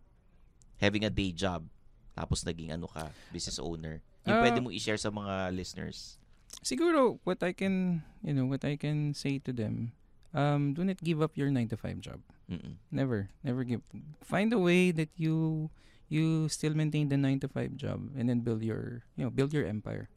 having 0.76 1.02
a 1.02 1.10
day 1.10 1.32
job 1.32 1.64
tapos 2.12 2.44
naging 2.44 2.68
ano 2.70 2.84
ka, 2.84 3.08
business 3.30 3.56
owner. 3.56 4.04
Yung 4.22 4.36
Ah. 4.36 4.42
pwede 4.44 4.60
mong 4.60 4.76
i-share 4.76 5.00
sa 5.00 5.08
mga 5.08 5.48
listeners. 5.50 6.19
Siguro, 6.62 7.18
what 7.24 7.42
I 7.42 7.52
can, 7.52 8.02
you 8.22 8.34
know, 8.34 8.46
what 8.46 8.64
I 8.64 8.76
can 8.76 9.14
say 9.14 9.38
to 9.46 9.52
them, 9.52 9.92
um, 10.34 10.74
do 10.74 10.84
not 10.84 10.98
give 11.02 11.22
up 11.22 11.36
your 11.36 11.50
9 11.50 11.68
to 11.68 11.76
5 11.76 12.00
job. 12.00 12.20
Mm-mm. 12.50 12.76
Never, 12.90 13.30
never 13.44 13.64
give. 13.64 13.82
Find 14.22 14.52
a 14.52 14.58
way 14.58 14.90
that 14.90 15.10
you 15.16 15.70
you 16.10 16.50
still 16.50 16.74
maintain 16.74 17.08
the 17.08 17.16
9 17.16 17.46
to 17.46 17.48
5 17.48 17.78
job 17.78 18.10
and 18.18 18.28
then 18.28 18.40
build 18.40 18.62
your, 18.62 19.06
you 19.14 19.24
know, 19.24 19.30
build 19.30 19.54
your 19.54 19.64
empire. 19.64 20.10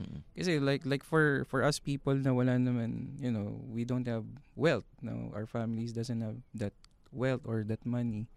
Mm-mm. 0.00 0.22
Kasi 0.32 0.56
like 0.62 0.86
like 0.88 1.04
for 1.04 1.44
for 1.44 1.60
us 1.60 1.76
people 1.76 2.16
na 2.16 2.32
wala 2.32 2.56
naman, 2.56 3.20
you 3.20 3.28
know, 3.28 3.60
we 3.68 3.84
don't 3.84 4.08
have 4.08 4.24
wealth. 4.56 4.88
No, 5.04 5.28
our 5.36 5.44
families 5.44 5.92
doesn't 5.92 6.24
have 6.24 6.40
that 6.56 6.72
wealth 7.12 7.44
or 7.44 7.66
that 7.68 7.84
money. 7.84 8.30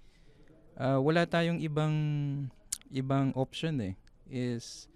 Uh, 0.75 0.99
wala 0.99 1.23
tayong 1.23 1.61
ibang 1.63 1.95
ibang 2.91 3.31
option 3.37 3.79
eh 3.79 3.95
is 4.27 4.89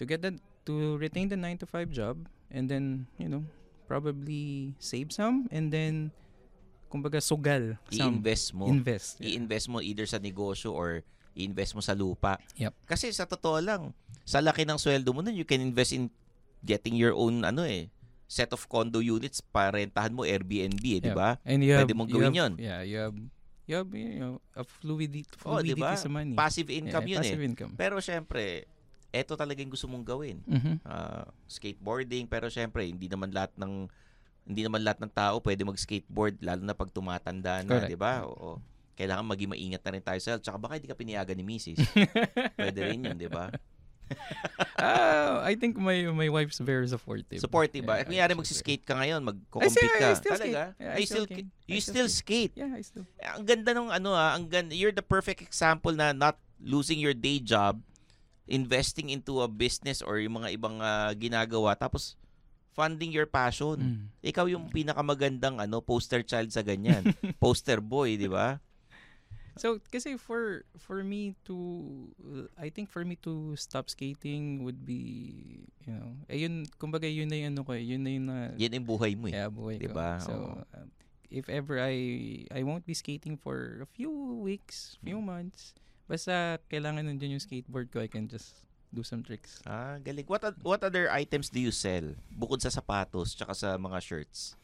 to 0.00 0.08
get 0.08 0.24
that 0.24 0.34
to 0.64 0.96
retain 0.96 1.28
the 1.28 1.36
9 1.36 1.58
to 1.58 1.66
5 1.66 1.90
job 1.90 2.16
and 2.48 2.68
then, 2.68 3.06
you 3.16 3.28
know, 3.28 3.44
probably 3.84 4.72
save 4.78 5.12
some 5.12 5.46
and 5.50 5.68
then 5.68 6.08
kumbaga 6.88 7.18
sugal 7.18 7.76
some 7.90 8.16
I-invest 8.18 8.54
mo. 8.54 8.66
invest. 8.66 9.18
yeah. 9.18 9.34
I-invest 9.34 9.66
mo 9.68 9.78
either 9.80 10.06
sa 10.06 10.16
negosyo 10.16 10.70
or 10.70 11.02
i-invest 11.34 11.74
mo 11.74 11.82
sa 11.82 11.92
lupa. 11.92 12.38
Yep. 12.54 12.72
Kasi 12.86 13.10
sa 13.10 13.26
totoo 13.26 13.58
lang, 13.58 13.90
sa 14.22 14.38
laki 14.38 14.62
ng 14.62 14.78
sweldo 14.78 15.10
mo 15.10 15.20
nun, 15.20 15.34
you 15.34 15.44
can 15.44 15.58
invest 15.58 15.90
in 15.90 16.06
getting 16.62 16.94
your 16.94 17.12
own 17.12 17.42
ano 17.42 17.66
eh, 17.66 17.90
set 18.24 18.48
of 18.54 18.64
condo 18.66 18.98
units 18.98 19.42
para 19.42 19.76
rentahan 19.76 20.14
mo 20.14 20.22
Airbnb 20.22 20.80
eh, 20.80 21.00
di 21.02 21.10
Yeah. 21.10 21.14
ba? 21.14 21.36
Have, 21.42 21.60
Pwede 21.84 21.92
mong 21.92 22.08
gawin 22.08 22.30
have- 22.30 22.38
yun. 22.38 22.52
Yeah, 22.56 22.80
you 22.86 22.98
have, 23.02 23.16
you 23.66 23.74
have, 23.76 23.90
you 23.90 24.16
know, 24.16 24.34
a 24.54 24.62
fluidity, 24.62 25.26
Oh, 25.44 25.58
di 25.60 25.74
fluidity 25.74 25.82
ba? 25.82 25.98
sa 25.98 26.08
money. 26.08 26.32
Passive 26.32 26.70
income 26.70 27.04
yeah, 27.04 27.12
yun 27.12 27.20
passive 27.20 27.42
eh. 27.42 27.48
income. 27.50 27.72
Pero 27.74 27.98
syempre, 27.98 28.70
eto 29.14 29.38
talaga 29.38 29.62
yung 29.62 29.70
gusto 29.70 29.86
mong 29.86 30.02
gawin. 30.02 30.42
Mhm. 30.42 30.82
Ah, 30.82 31.30
skateboarding, 31.46 32.26
pero 32.26 32.50
syempre, 32.50 32.82
hindi 32.82 33.06
naman 33.06 33.30
lahat 33.30 33.54
ng 33.54 33.86
hindi 34.44 34.60
naman 34.60 34.82
lahat 34.82 34.98
ng 35.00 35.08
tao 35.08 35.40
pwede 35.40 35.62
mag-skateboard 35.62 36.36
lalo 36.42 36.60
na 36.60 36.74
pag 36.74 36.90
tumatanda 36.90 37.62
na, 37.62 37.86
di 37.86 37.96
ba? 37.96 38.26
Oo. 38.26 38.58
Kailangan 38.92 39.24
maging 39.24 39.48
maingat 39.48 39.80
na 39.80 39.90
rin 39.90 40.04
tayo 40.04 40.18
sa 40.18 40.34
health. 40.34 40.44
Tsaka 40.44 40.58
baka 40.58 40.76
hindi 40.76 40.86
ka 40.86 40.94
pinayagan 40.94 41.34
ni 41.34 41.46
Mrs. 41.48 41.80
Pwede 42.58 42.80
rin 42.84 43.02
yun, 43.02 43.16
di 43.16 43.26
ba? 43.26 43.48
Ah, 44.76 45.40
I 45.42 45.56
think 45.56 45.74
my 45.74 46.12
my 46.12 46.28
wife's 46.28 46.60
very 46.60 46.84
supportive. 46.86 47.40
Supportive 47.40 47.82
ba? 47.82 48.04
Yeah, 48.04 48.06
Kunyari 48.06 48.32
magsiskate 48.36 48.84
ka 48.84 48.94
ngayon, 48.94 49.24
magko-compete 49.24 49.80
ka. 49.96 50.06
I 50.06 50.14
still 50.14 50.34
Talaga? 50.36 50.62
skate. 50.70 50.76
Yeah, 50.76 50.92
I 50.92 50.98
you 51.00 51.06
still 51.08 51.26
still, 51.26 51.38
you 51.40 51.48
I 51.48 51.80
still 51.80 51.80
still 51.80 52.08
skate. 52.12 52.52
very- 52.52 52.60
Yeah, 52.60 52.78
I 52.78 52.82
still. 52.84 53.06
Ang 53.18 53.44
ganda 53.48 53.70
nung 53.72 53.88
ano 53.88 54.12
ah, 54.12 54.36
ang 54.36 54.44
ganda, 54.46 54.76
you're 54.76 54.94
the 54.94 55.02
perfect 55.02 55.40
example 55.40 55.90
na 55.90 56.12
not 56.12 56.36
losing 56.60 57.00
your 57.00 57.16
day 57.16 57.40
job, 57.40 57.80
investing 58.44 59.08
into 59.08 59.40
a 59.40 59.48
business 59.48 60.00
or 60.00 60.20
yung 60.20 60.36
mga 60.38 60.52
ibang 60.52 60.76
ah, 60.78 61.12
ginagawa 61.12 61.72
tapos 61.74 62.16
funding 62.74 63.14
your 63.14 63.24
passion. 63.24 63.78
Mm. 63.78 64.04
Ikaw 64.20 64.50
yung 64.50 64.66
pinakamagandang 64.68 65.62
ano 65.62 65.78
poster 65.78 66.20
child 66.20 66.50
sa 66.50 66.60
ganyan. 66.60 67.06
poster 67.42 67.78
boy, 67.78 68.18
di 68.18 68.26
ba? 68.26 68.58
So, 69.54 69.78
kasi 69.86 70.18
for 70.18 70.66
for 70.74 71.06
me 71.06 71.38
to 71.46 71.54
I 72.58 72.74
think 72.74 72.90
for 72.90 73.06
me 73.06 73.14
to 73.22 73.54
stop 73.54 73.86
skating 73.86 74.66
would 74.66 74.82
be, 74.82 75.62
you 75.86 75.94
know, 75.94 76.18
eh 76.26 76.42
yun 76.42 76.66
kumbaga 76.74 77.06
yun 77.06 77.30
na 77.30 77.38
yung 77.38 77.54
ano 77.54 77.62
ko, 77.62 77.78
eh, 77.78 77.86
yun 77.86 78.02
na 78.02 78.10
yung 78.10 78.26
na 78.26 78.36
Yan 78.58 78.82
yung 78.82 78.86
buhay 78.90 79.14
mo 79.14 79.30
eh. 79.30 79.38
yeah, 79.38 79.46
buhay 79.46 79.78
ko. 79.78 79.82
Diba? 79.86 80.10
So, 80.18 80.58
um, 80.74 80.90
if 81.30 81.46
ever 81.46 81.78
I 81.78 81.94
I 82.50 82.66
won't 82.66 82.82
be 82.82 82.98
skating 82.98 83.38
for 83.38 83.78
a 83.78 83.86
few 83.86 84.10
weeks, 84.42 84.98
few 85.06 85.22
Mm. 85.22 85.30
months, 85.30 85.78
basta 86.06 86.60
kailangan 86.68 87.06
nandiyan 87.08 87.36
yung 87.38 87.44
skateboard 87.44 87.88
ko, 87.90 88.00
I 88.00 88.08
can 88.10 88.28
just 88.28 88.54
do 88.94 89.02
some 89.02 89.26
tricks. 89.26 89.58
Ah, 89.66 89.98
galing. 89.98 90.24
What 90.30 90.44
what 90.62 90.80
other 90.86 91.10
items 91.10 91.50
do 91.50 91.58
you 91.58 91.74
sell 91.74 92.14
bukod 92.30 92.62
sa 92.62 92.70
sapatos 92.70 93.34
tsaka 93.34 93.52
sa 93.56 93.74
mga 93.74 93.98
shirts? 93.98 94.54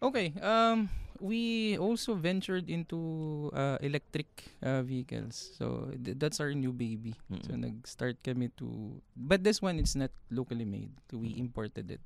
Okay, 0.00 0.32
um, 0.40 0.88
we 1.20 1.76
also 1.76 2.16
ventured 2.16 2.72
into 2.72 3.52
uh, 3.52 3.76
electric 3.84 4.48
uh, 4.64 4.80
vehicles. 4.80 5.52
So 5.60 5.92
th- 5.92 6.16
that's 6.16 6.40
our 6.40 6.56
new 6.56 6.72
baby. 6.72 7.12
So 7.44 7.52
Mm-mm. 7.52 7.68
nag-start 7.68 8.16
kami 8.24 8.48
to, 8.56 8.96
but 9.12 9.44
this 9.44 9.60
one 9.60 9.76
it's 9.76 9.92
not 9.92 10.08
locally 10.32 10.64
made. 10.64 10.88
So 11.12 11.20
we 11.20 11.36
imported 11.36 11.90
it. 11.92 12.00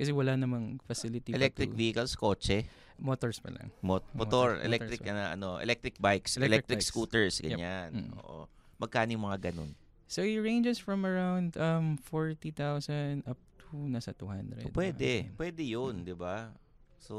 Kasi 0.00 0.10
wala 0.10 0.32
namang 0.32 0.80
facility 0.80 1.36
Electric 1.36 1.68
to- 1.68 1.76
vehicles, 1.76 2.16
kotse, 2.16 2.64
motors 2.96 3.36
pa 3.36 3.52
lang. 3.52 3.68
mot- 3.80 4.00
Motor- 4.10 4.56
motor, 4.56 4.64
electric 4.64 5.04
motors, 5.04 5.12
na 5.12 5.36
ano, 5.36 5.60
electric 5.60 6.00
bikes, 6.00 6.40
Electric 6.40 6.48
electric, 6.64 6.78
bikes. 6.80 6.88
scooters, 6.88 7.34
Yep. 7.38 7.48
ganyan. 7.52 7.88
Mm. 7.92 8.10
Oo. 8.16 8.48
Magkano 8.76 9.12
yung 9.12 9.24
mga 9.26 9.52
ganun? 9.52 9.76
So 10.08 10.24
it 10.24 10.40
ranges 10.40 10.80
from 10.80 11.04
around 11.04 11.54
um 11.54 12.00
40,000 12.00 13.22
up 13.26 13.36
to 13.60 13.76
nasa 13.86 14.10
200. 14.10 14.64
So, 14.64 14.72
pwede. 14.72 15.28
Pwede 15.36 15.62
yun, 15.62 16.02
di 16.02 16.16
ba? 16.16 16.50
So, 16.98 17.14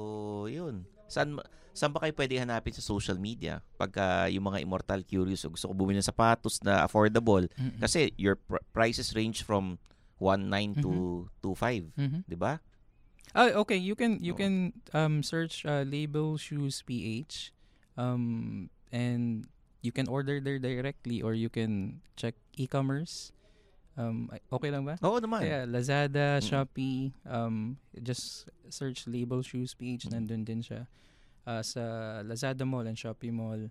yun. 0.45 0.83
Saan, 1.05 1.37
saan 1.71 1.91
ba 1.91 2.01
kayo 2.01 2.11
pwede 2.13 2.35
hanapin 2.35 2.73
sa 2.73 2.81
social 2.81 3.15
media? 3.15 3.61
Pagka 3.75 4.25
yung 4.27 4.43
mga 4.43 4.59
immortal 4.59 5.01
curious 5.01 5.45
o 5.45 5.49
gusto 5.49 5.69
ko 5.69 5.73
bumili 5.73 5.97
ng 5.97 6.07
sapatos 6.07 6.59
na 6.59 6.81
affordable. 6.81 7.45
Mm-mm. 7.51 7.79
Kasi 7.79 8.09
your 8.15 8.35
pr- 8.35 8.59
prices 8.71 9.13
range 9.13 9.41
from 9.41 9.77
1.9 10.17 10.77
to 10.77 10.91
2.5. 11.41 11.89
Mhm. 11.95 12.25
Di 12.25 12.35
ba? 12.35 12.59
Ah, 13.31 13.55
okay. 13.63 13.79
You 13.79 13.95
can 13.95 14.19
you 14.19 14.33
Oo. 14.35 14.39
can 14.39 14.53
um 14.91 15.23
search 15.23 15.63
uh, 15.63 15.87
label 15.87 16.35
shoes 16.35 16.83
PH, 16.83 17.55
um, 17.95 18.67
and 18.91 19.47
you 19.81 19.91
can 19.95 20.05
order 20.11 20.37
there 20.43 20.59
directly 20.59 21.23
or 21.23 21.33
you 21.33 21.47
can 21.49 22.01
check 22.19 22.35
e-commerce. 22.59 23.31
Um, 23.99 24.31
ay- 24.31 24.43
okay 24.51 24.69
lang 24.71 24.83
ba? 24.87 24.95
Oo 25.03 25.19
naman. 25.19 25.43
Yeah, 25.43 25.63
Lazada, 25.67 26.39
Mm. 26.39 26.45
Shopee. 26.47 27.11
Um, 27.27 27.75
just 27.99 28.47
search 28.71 29.03
label 29.07 29.43
shoes 29.43 29.75
PH. 29.75 30.07
Mm. 30.07 30.11
Nandun 30.15 30.41
din 30.47 30.61
siya 30.63 30.87
uh, 31.43 31.59
sa 31.63 31.81
Lazada 32.23 32.63
Mall 32.63 32.87
and 32.87 32.95
Shopee 32.95 33.31
Mall. 33.33 33.67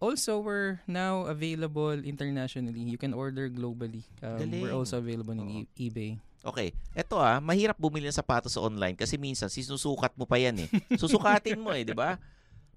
Also, 0.00 0.40
we're 0.40 0.80
now 0.88 1.28
available 1.28 1.92
internationally. 1.92 2.80
You 2.80 2.96
can 2.96 3.12
order 3.12 3.52
globally. 3.52 4.08
Um, 4.24 4.48
we're 4.48 4.72
also 4.72 4.96
available 4.96 5.36
in 5.36 5.68
e- 5.68 5.68
eBay. 5.76 6.16
Okay. 6.40 6.72
Eto 6.96 7.20
ah, 7.20 7.36
mahirap 7.38 7.76
bumili 7.76 8.08
ng 8.08 8.16
sapatos 8.16 8.56
sa 8.56 8.64
online 8.64 8.96
kasi 8.96 9.20
minsan 9.20 9.52
sinusukat 9.52 10.16
mo 10.16 10.24
pa 10.24 10.40
yan 10.40 10.64
eh. 10.64 10.68
Susukatin 11.00 11.60
mo 11.60 11.72
eh, 11.76 11.84
di 11.84 11.92
ba? 11.92 12.16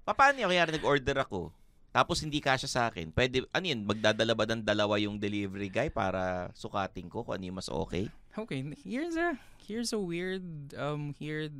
Paano 0.04 0.36
yung 0.36 0.52
kaya 0.52 0.68
nag-order 0.68 1.24
ako? 1.24 1.48
Tapos 1.94 2.20
hindi 2.20 2.42
kasya 2.42 2.68
sa 2.68 2.80
akin. 2.90 3.14
Pwede, 3.14 3.46
ano 3.54 3.64
yun, 3.64 3.86
magdadala 3.86 4.34
ba 4.34 4.44
ng 4.44 4.66
dalawa 4.66 4.98
yung 4.98 5.16
delivery 5.16 5.70
guy 5.70 5.88
para 5.88 6.50
sukatin 6.52 7.06
ko 7.08 7.22
kung 7.22 7.38
ano 7.38 7.44
yung 7.46 7.58
mas 7.62 7.70
okay? 7.70 8.10
Okay, 8.34 8.66
here's 8.82 9.14
a 9.14 9.38
here's 9.62 9.94
a 9.94 10.00
weird 10.02 10.74
um 10.74 11.14
weird 11.22 11.54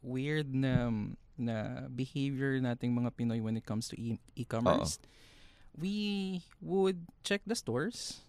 weird 0.00 0.54
na 0.54 0.88
na 1.34 1.90
behavior 1.90 2.62
nating 2.62 2.94
mga 2.94 3.10
Pinoy 3.18 3.42
when 3.42 3.58
it 3.58 3.66
comes 3.66 3.90
to 3.90 3.98
e- 3.98 4.22
e-commerce. 4.38 5.02
We 5.74 6.40
would 6.62 7.10
check 7.26 7.42
the 7.42 7.58
stores 7.58 8.22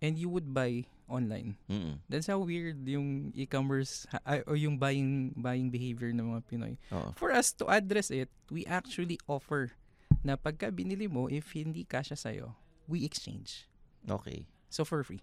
and 0.00 0.16
you 0.16 0.32
would 0.32 0.56
buy 0.56 0.88
online. 1.12 1.60
Mm. 1.68 2.00
That's 2.08 2.26
how 2.26 2.40
weird 2.40 2.80
yung 2.88 3.30
e-commerce 3.36 4.08
ha- 4.08 4.24
ay- 4.24 4.44
or 4.48 4.56
yung 4.56 4.80
buying 4.80 5.36
buying 5.36 5.68
behavior 5.68 6.08
ng 6.08 6.24
mga 6.32 6.40
Pinoy. 6.48 6.74
Oo. 6.88 7.12
For 7.14 7.28
us 7.30 7.52
to 7.60 7.68
address 7.68 8.08
it, 8.08 8.32
we 8.48 8.64
actually 8.64 9.20
offer 9.28 9.76
na 10.24 10.40
pagka 10.40 10.72
binili 10.72 11.04
mo, 11.04 11.28
if 11.28 11.52
hindi 11.52 11.84
kasya 11.84 12.16
sa'yo, 12.16 12.56
we 12.88 13.04
exchange. 13.04 13.68
Okay. 14.08 14.48
So 14.72 14.88
for 14.88 15.04
free. 15.04 15.20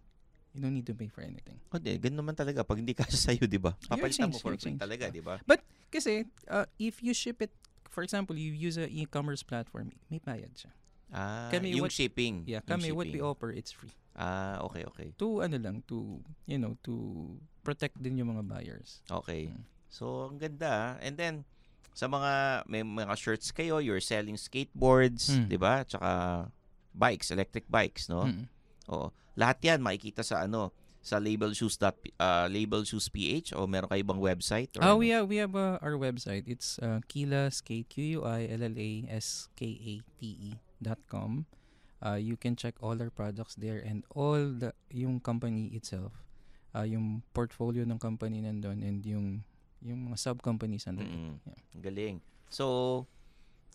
You 0.53 0.61
don't 0.61 0.73
need 0.73 0.85
to 0.89 0.97
pay 0.97 1.09
for 1.09 1.21
anything. 1.21 1.57
O 1.69 1.77
di, 1.77 1.97
ganun 1.97 2.25
naman 2.25 2.35
talaga. 2.35 2.61
Pag 2.61 2.81
hindi 2.81 2.93
kasya 2.93 3.17
sa'yo, 3.33 3.45
di 3.45 3.57
ba? 3.57 3.73
You 3.85 3.89
Papalitan 3.89 4.29
mo 4.29 4.37
for 4.37 4.53
free 4.53 4.77
exchange. 4.77 4.81
talaga, 4.81 5.09
di 5.09 5.21
ba? 5.21 5.37
Kasi, 5.89 6.25
uh, 6.49 6.69
if 6.77 7.01
you 7.01 7.13
ship 7.13 7.41
it, 7.41 7.53
for 7.89 8.05
example, 8.05 8.37
you 8.37 8.53
use 8.53 8.77
a 8.77 8.85
e-commerce 8.85 9.41
platform, 9.41 9.89
may 10.09 10.21
bayad 10.21 10.53
siya. 10.53 10.69
Ah, 11.09 11.49
Kami, 11.49 11.73
yung 11.73 11.89
what- 11.89 11.93
shipping. 11.93 12.45
Yeah, 12.45 12.61
kami, 12.61 12.93
what 12.93 13.09
we 13.09 13.17
shipping. 13.17 13.25
offer, 13.25 13.49
it's 13.49 13.73
free. 13.73 13.89
Ah, 14.13 14.59
okay, 14.63 14.83
okay. 14.85 15.07
To, 15.17 15.41
ano 15.41 15.57
lang, 15.57 15.81
to, 15.85 16.19
you 16.43 16.57
know, 16.57 16.75
to 16.81 17.37
protect 17.63 17.97
din 17.97 18.17
yung 18.17 18.33
mga 18.33 18.45
buyers. 18.45 19.01
Okay. 19.07 19.49
Mm. 19.49 19.63
So, 19.87 20.27
ang 20.27 20.37
ganda. 20.37 20.67
ah. 20.67 20.91
And 20.99 21.15
then, 21.15 21.35
sa 21.93 22.05
mga, 22.05 22.63
may 22.67 22.83
mga 22.83 23.15
shirts 23.15 23.49
kayo, 23.49 23.79
you're 23.79 24.03
selling 24.03 24.35
skateboards, 24.35 25.31
Mm. 25.31 25.47
di 25.47 25.57
ba? 25.57 25.83
Tsaka 25.83 26.09
bikes, 26.91 27.31
electric 27.31 27.63
bikes, 27.67 28.07
no? 28.07 28.27
Mm. 28.27 28.45
Oo. 28.91 29.07
Lahat 29.35 29.59
yan 29.63 29.79
makikita 29.79 30.19
sa 30.19 30.43
ano, 30.43 30.71
sa 30.99 31.15
label 31.15 31.55
shoes 31.55 31.79
dot 31.79 31.95
uh, 32.19 32.43
label 32.51 32.83
shoes 32.83 33.07
ph 33.07 33.55
o 33.55 33.63
meron 33.63 33.87
kayo 33.87 34.03
bang 34.03 34.19
website 34.19 34.67
or 34.75 34.83
Oh, 34.83 34.85
ano? 34.93 34.99
we 34.99 35.07
have, 35.15 35.31
we 35.31 35.39
have 35.39 35.55
uh, 35.55 35.79
our 35.79 35.95
website. 35.95 36.43
It's 36.43 36.75
uh, 36.83 36.99
Kila 37.07 37.47
Skate, 37.55 37.87
Q-U-I-L-L-A-S-K-A-T-E 37.87 39.95
E 40.19 40.51
dot 40.79 40.99
com. 41.07 41.47
Uh, 41.99 42.15
you 42.15 42.39
can 42.39 42.55
check 42.55 42.79
all 42.79 42.95
our 42.95 43.11
products 43.11 43.59
there 43.59 43.83
and 43.83 44.07
all 44.15 44.39
the, 44.39 44.71
yung 44.89 45.19
company 45.19 45.67
itself. 45.75 46.15
Uh, 46.71 46.87
yung 46.87 47.25
portfolio 47.35 47.83
ng 47.83 47.99
company 47.99 48.39
nandun 48.39 48.79
and 48.85 49.03
yung 49.03 49.43
yung 49.83 50.11
mga 50.11 50.17
sub-companies 50.19 50.87
nandun. 50.87 51.07
Mm-mm. 51.07 51.33
Yeah. 51.43 51.59
Ang 51.75 51.83
Galing. 51.83 52.17
So, 52.47 52.65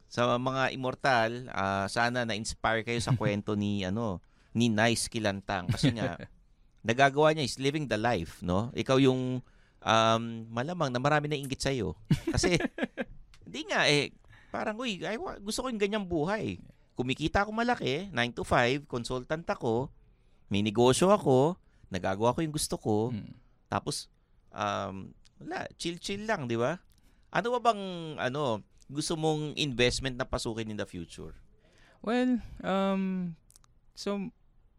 sa 0.08 0.36
mga 0.38 0.72
immortal, 0.72 1.48
ah, 1.50 1.88
sana 1.90 2.22
na-inspire 2.24 2.84
kayo 2.86 3.00
sa 3.00 3.12
kwento 3.20 3.56
ni 3.58 3.82
ano 3.84 4.20
ni 4.54 4.70
Nice 4.70 5.10
Kilantang 5.10 5.66
kasi 5.66 5.90
nga 5.90 6.14
nagagawa 6.86 7.34
niya 7.34 7.48
is 7.48 7.58
living 7.58 7.90
the 7.90 7.98
life, 7.98 8.38
no? 8.44 8.70
Ikaw 8.76 9.02
yung 9.02 9.42
um, 9.82 10.22
malamang 10.52 10.92
na 10.92 11.00
marami 11.02 11.26
na 11.26 11.36
inggit 11.40 11.58
sa 11.58 11.74
iyo. 11.74 11.98
Kasi 12.30 12.54
hindi 13.48 13.60
nga 13.66 13.88
eh 13.88 14.14
parang 14.54 14.78
uy, 14.78 15.02
ay, 15.02 15.18
wa- 15.18 15.40
gusto 15.42 15.64
ko 15.64 15.72
yung 15.72 15.82
ganyang 15.82 16.06
buhay. 16.06 16.62
Kumikita 16.94 17.42
ako 17.42 17.50
malaki, 17.50 18.08
9 18.14 18.38
to 18.38 18.42
5, 18.46 18.86
consultant 18.86 19.46
ako, 19.50 19.90
may 20.46 20.62
negosyo 20.62 21.10
ako, 21.10 21.58
nagagawa 21.90 22.34
ko 22.34 22.40
yung 22.42 22.54
gusto 22.54 22.78
ko, 22.78 23.10
Mm. 23.10 23.34
tapos 23.66 24.06
um, 24.54 25.10
wala, 25.42 25.66
chill-chill 25.74 26.22
lang, 26.22 26.46
di 26.46 26.54
ba? 26.54 26.78
Ano 27.34 27.58
ba 27.58 27.74
bang 27.74 27.82
ano 28.22 28.62
gusto 28.86 29.18
mong 29.18 29.58
investment 29.58 30.14
na 30.14 30.22
pasukin 30.28 30.70
in 30.70 30.78
the 30.78 30.86
future? 30.86 31.34
Well, 32.04 32.38
um, 32.62 33.34
so, 33.98 34.30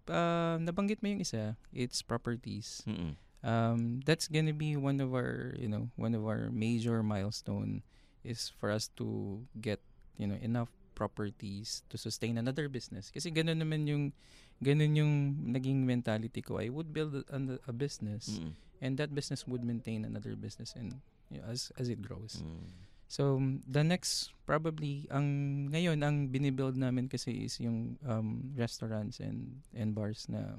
uh, 0.07 0.55
nabanggit 0.61 1.03
mo 1.03 1.11
yung 1.11 1.19
isa, 1.19 1.59
it's 1.75 1.99
properties. 1.99 2.85
Mm-mm. 2.87 3.19
Um, 3.45 3.99
that's 4.07 4.31
gonna 4.31 4.55
be 4.55 4.79
one 4.79 5.03
of 5.03 5.11
our, 5.13 5.53
you 5.59 5.67
know, 5.67 5.91
one 5.99 6.15
of 6.15 6.23
our 6.23 6.47
major 6.49 7.03
milestone 7.03 7.83
is 8.23 8.49
for 8.49 8.71
us 8.71 8.89
to 8.97 9.41
get, 9.59 9.83
you 10.17 10.25
know, 10.25 10.39
enough 10.41 10.71
properties 10.95 11.83
to 11.91 11.99
sustain 11.99 12.39
another 12.39 12.71
business. 12.71 13.11
Kasi 13.11 13.29
ganun 13.29 13.59
naman 13.59 13.83
yung, 13.85 14.15
ganun 14.63 14.95
yung 14.95 15.13
naging 15.51 15.83
mentality 15.83 16.39
ko. 16.41 16.57
I 16.57 16.71
would 16.71 16.95
build 16.95 17.27
a, 17.27 17.39
a 17.67 17.73
business 17.75 18.39
Mm-mm. 18.39 18.55
and 18.79 18.95
that 18.97 19.11
business 19.11 19.43
would 19.45 19.67
maintain 19.67 20.07
another 20.07 20.39
business 20.39 20.73
and 20.79 20.95
you 21.29 21.43
know, 21.43 21.47
as 21.51 21.71
as 21.75 21.91
it 21.91 21.99
grows. 22.01 22.39
Mm. 22.39 22.71
So 23.05 23.37
the 23.67 23.83
next 23.83 24.33
probably 24.49 25.05
ang 25.13 25.69
ngayon 25.69 26.01
ang 26.01 26.31
binibuild 26.31 26.79
namin 26.79 27.11
kasi 27.11 27.45
is 27.45 27.59
yung 27.61 27.99
um, 28.07 28.55
restaurants 28.57 29.21
and 29.21 29.61
and 29.77 29.93
bars 29.93 30.25
na 30.25 30.57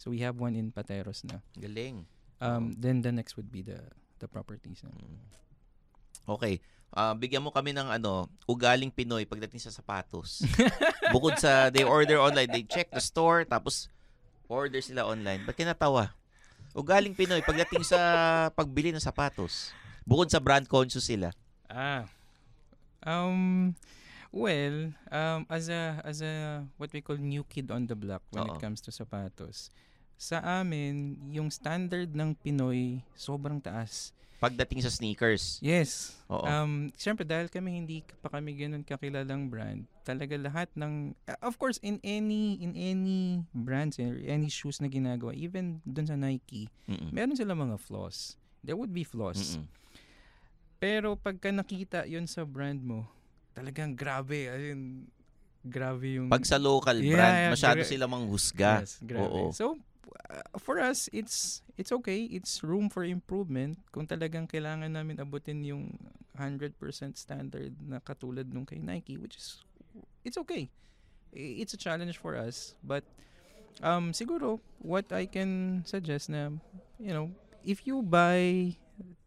so 0.00 0.08
we 0.08 0.24
have 0.24 0.40
one 0.40 0.56
in 0.56 0.72
Pateros 0.72 1.26
na. 1.28 1.44
Galing. 1.58 2.06
Um, 2.42 2.74
then 2.74 3.06
the 3.06 3.12
next 3.12 3.36
would 3.38 3.52
be 3.52 3.62
the 3.62 3.78
the 4.18 4.26
properties. 4.26 4.82
Na. 4.82 4.90
Mm. 4.90 5.20
Okay. 6.38 6.62
Ah, 6.92 7.16
bigyan 7.16 7.40
mo 7.40 7.48
kami 7.48 7.72
ng 7.72 7.88
ano, 7.88 8.28
ugaling 8.44 8.92
Pinoy 8.92 9.24
pagdating 9.24 9.64
sa 9.64 9.72
sapatos. 9.72 10.44
Bukod 11.14 11.40
sa 11.40 11.72
they 11.72 11.88
order 11.88 12.20
online, 12.20 12.52
they 12.52 12.60
check 12.68 12.92
the 12.92 13.00
store 13.00 13.48
tapos 13.48 13.88
order 14.44 14.84
sila 14.84 15.08
online. 15.08 15.40
Ba't 15.48 15.56
kinatawa? 15.56 16.12
Ugaling 16.76 17.16
Pinoy 17.16 17.40
pagdating 17.40 17.80
sa 17.80 17.96
pagbili 18.52 18.92
ng 18.92 19.00
sapatos. 19.00 19.72
Bukod 20.04 20.28
sa 20.28 20.36
brand 20.36 20.68
conscious 20.68 21.08
sila. 21.08 21.32
Ah. 21.64 22.04
Um 23.00 23.72
well, 24.28 24.92
um 25.08 25.48
as 25.48 25.72
a 25.72 25.96
as 26.04 26.20
a 26.20 26.60
what 26.76 26.92
we 26.92 27.00
call 27.00 27.16
new 27.16 27.42
kid 27.48 27.72
on 27.72 27.88
the 27.88 27.96
block 27.96 28.20
when 28.36 28.44
Oo. 28.44 28.52
it 28.52 28.60
comes 28.60 28.84
to 28.84 28.92
sapatos. 28.92 29.72
Sa 30.20 30.44
amin, 30.44 31.16
yung 31.32 31.48
standard 31.48 32.12
ng 32.12 32.36
Pinoy 32.36 33.00
sobrang 33.16 33.64
taas. 33.64 34.12
Pagdating 34.42 34.82
sa 34.82 34.90
sneakers. 34.90 35.62
Yes. 35.62 36.18
Oo. 36.26 36.42
Um, 36.42 36.90
Siyempre, 36.98 37.22
dahil 37.22 37.46
kami 37.46 37.78
hindi 37.78 38.02
pa 38.18 38.26
kami 38.26 38.58
ganun 38.58 38.82
kakilalang 38.82 39.46
brand, 39.46 39.86
talaga 40.02 40.34
lahat 40.34 40.66
ng, 40.74 41.14
uh, 41.30 41.38
of 41.46 41.54
course, 41.62 41.78
in 41.78 42.02
any, 42.02 42.58
in 42.58 42.74
any 42.74 43.46
brands, 43.54 44.02
or 44.02 44.18
any 44.26 44.50
shoes 44.50 44.82
na 44.82 44.90
ginagawa, 44.90 45.30
even 45.30 45.78
dun 45.86 46.10
sa 46.10 46.18
Nike, 46.18 46.66
Mm-mm. 46.90 47.14
meron 47.14 47.38
sila 47.38 47.54
mga 47.54 47.78
flaws. 47.78 48.34
There 48.66 48.74
would 48.74 48.90
be 48.90 49.06
flaws. 49.06 49.62
Mm-mm. 49.62 49.70
Pero 50.82 51.14
pagka 51.14 51.54
nakita 51.54 52.10
yun 52.10 52.26
sa 52.26 52.42
brand 52.42 52.82
mo, 52.82 53.06
talagang 53.54 53.94
grabe. 53.94 54.50
Ayun, 54.50 55.06
grabe 55.62 56.18
yung... 56.18 56.26
Pag 56.26 56.42
sa 56.42 56.58
local 56.58 56.98
Yeah, 56.98 57.14
brand, 57.14 57.34
masyado 57.54 57.86
gra- 57.86 57.90
sila 57.94 58.10
manghusga. 58.10 58.82
Yes, 58.82 58.98
grabe. 58.98 59.22
Oo. 59.22 59.54
So, 59.54 59.78
for 60.58 60.78
us, 60.80 61.08
it's 61.12 61.62
it's 61.76 61.92
okay. 61.92 62.24
It's 62.28 62.62
room 62.64 62.88
for 62.88 63.04
improvement. 63.04 63.78
Kung 63.92 64.06
talagang 64.06 64.48
kailangan 64.48 64.92
namin 64.92 65.18
abutin 65.20 65.64
yung 65.64 65.96
100% 66.36 66.72
standard 67.16 67.72
na 67.84 68.00
katulad 68.00 68.48
nung 68.52 68.64
kay 68.64 68.80
Nike, 68.80 69.20
which 69.20 69.36
is, 69.36 69.60
it's 70.24 70.36
okay. 70.40 70.68
It's 71.32 71.72
a 71.72 71.80
challenge 71.80 72.16
for 72.16 72.36
us. 72.36 72.74
But, 72.84 73.04
um, 73.84 74.12
siguro, 74.12 74.60
what 74.80 75.12
I 75.12 75.24
can 75.28 75.82
suggest 75.84 76.28
na, 76.32 76.52
you 77.00 77.12
know, 77.12 77.32
if 77.64 77.84
you 77.86 78.00
buy 78.04 78.76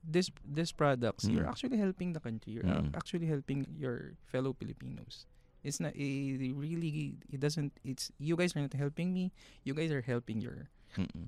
this 0.06 0.30
this 0.46 0.70
products, 0.74 1.26
you're 1.26 1.46
Mm. 1.46 1.54
actually 1.54 1.78
helping 1.82 2.14
the 2.14 2.22
country. 2.22 2.58
You're 2.58 2.66
Mm. 2.70 2.94
actually 2.94 3.26
helping 3.26 3.66
your 3.74 4.14
fellow 4.30 4.54
Filipinos. 4.54 5.26
It's 5.66 5.82
not 5.82 5.98
it 5.98 6.54
really 6.54 7.18
it 7.26 7.42
doesn't 7.42 7.74
it's 7.82 8.14
you 8.22 8.38
guys 8.38 8.54
are 8.54 8.62
not 8.62 8.78
helping 8.78 9.14
me. 9.18 9.34
You 9.66 9.74
guys 9.74 9.90
are 9.90 10.06
helping 10.06 10.38
your 10.38 10.70
Mm-mm. 10.98 11.26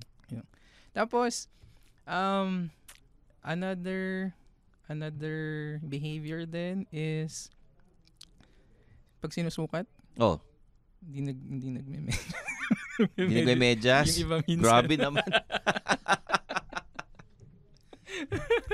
Tapos 0.96 1.46
um 2.08 2.72
another 3.44 4.32
another 4.88 5.78
behavior 5.84 6.48
then 6.48 6.88
is 6.90 7.52
pag 9.20 9.34
sinusukat, 9.34 9.86
Oh, 10.18 10.42
hindi 10.98 11.30
nag 11.30 11.38
hindi 11.38 11.68
nagme 11.70 11.96
hindi 13.14 13.34
nagme-medyas. 13.38 14.06
Yung 14.18 14.22
iba 14.26 14.36
minsan. 14.42 14.62
Grabe 14.62 14.94
naman. 14.98 15.28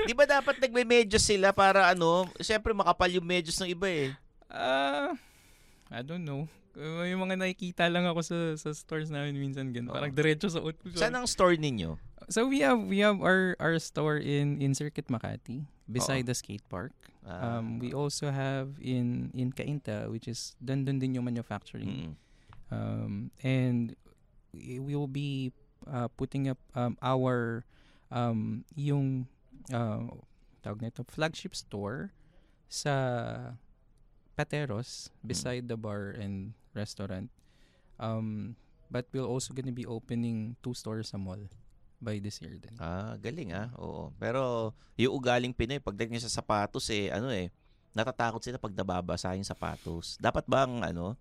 Di 0.05 0.13
ba 0.17 0.25
dapat 0.25 0.57
nagme-medyas 0.57 1.21
sila 1.21 1.53
para 1.53 1.93
ano, 1.93 2.25
siyempre 2.41 2.73
makapal 2.73 3.09
yung 3.13 3.25
medyas 3.25 3.57
ng 3.61 3.69
iba 3.69 3.85
eh. 3.89 4.09
Ah, 4.49 5.13
I 5.95 6.03
don't 6.03 6.27
know. 6.27 6.51
Uh, 6.75 7.07
Yung 7.07 7.23
mga 7.23 7.39
nakikita 7.39 7.87
lang 7.87 8.03
ako 8.03 8.19
sa 8.19 8.37
sa 8.59 8.75
stores 8.75 9.07
namin 9.07 9.39
minsan 9.39 9.71
ganun. 9.71 9.95
Parang 9.95 10.11
Oo. 10.11 10.19
diretso 10.19 10.51
sa 10.51 10.59
ut. 10.59 10.75
Saan 10.91 11.15
ang 11.15 11.23
store 11.23 11.55
ninyo? 11.55 11.95
So 12.27 12.43
we 12.51 12.59
have 12.67 12.83
we 12.83 12.99
have 12.99 13.23
our 13.23 13.55
our 13.63 13.79
store 13.79 14.19
in 14.19 14.59
in 14.59 14.75
Circuit 14.75 15.07
Makati 15.07 15.63
beside 15.87 16.27
the 16.27 16.35
skate 16.35 16.65
park. 16.67 16.91
Ah, 17.23 17.57
Um, 17.57 17.79
we 17.79 17.95
also 17.95 18.27
have 18.27 18.75
in 18.83 19.31
in 19.31 19.55
Cainta 19.55 20.11
which 20.11 20.27
is 20.27 20.59
dandun 20.59 20.99
din 20.99 21.15
yung 21.15 21.23
manufacturing. 21.23 22.11
mm. 22.11 22.13
Um, 22.73 23.29
and 23.45 23.95
we 24.51 24.81
we 24.83 24.93
will 24.99 25.07
be 25.07 25.53
uh, 25.87 26.09
putting 26.17 26.49
up 26.49 26.57
um, 26.75 26.97
our 26.99 27.63
um, 28.11 28.65
yung 28.73 29.29
uh, 29.71 30.11
tawag 30.65 30.81
nito 30.81 31.05
flagship 31.07 31.53
store 31.53 32.09
sa 32.67 32.93
Pateros 34.35 35.09
beside 35.23 35.65
the 35.65 35.79
bar 35.79 36.11
and 36.19 36.51
restaurant. 36.75 37.31
Um, 37.95 38.59
but 38.91 39.07
we're 39.15 39.25
also 39.25 39.55
gonna 39.55 39.71
be 39.71 39.87
opening 39.87 40.59
two 40.59 40.75
stores 40.75 41.15
sa 41.15 41.17
mall 41.17 41.39
by 42.03 42.19
this 42.19 42.43
year 42.43 42.59
din. 42.59 42.75
Ah, 42.75 43.15
galing 43.17 43.55
ah. 43.55 43.71
Oo. 43.79 44.11
Pero 44.19 44.75
yung 44.99 45.15
ugaling 45.15 45.55
Pinoy, 45.55 45.79
pagdating 45.79 46.19
sa 46.19 46.27
sapatos 46.27 46.91
eh, 46.91 47.07
ano 47.09 47.31
eh, 47.31 47.47
natatakot 47.95 48.43
sila 48.43 48.59
pag 48.59 48.75
nababasa 48.75 49.31
yung 49.39 49.47
sapatos. 49.47 50.19
Dapat 50.19 50.43
bang 50.45 50.83
ano, 50.83 51.15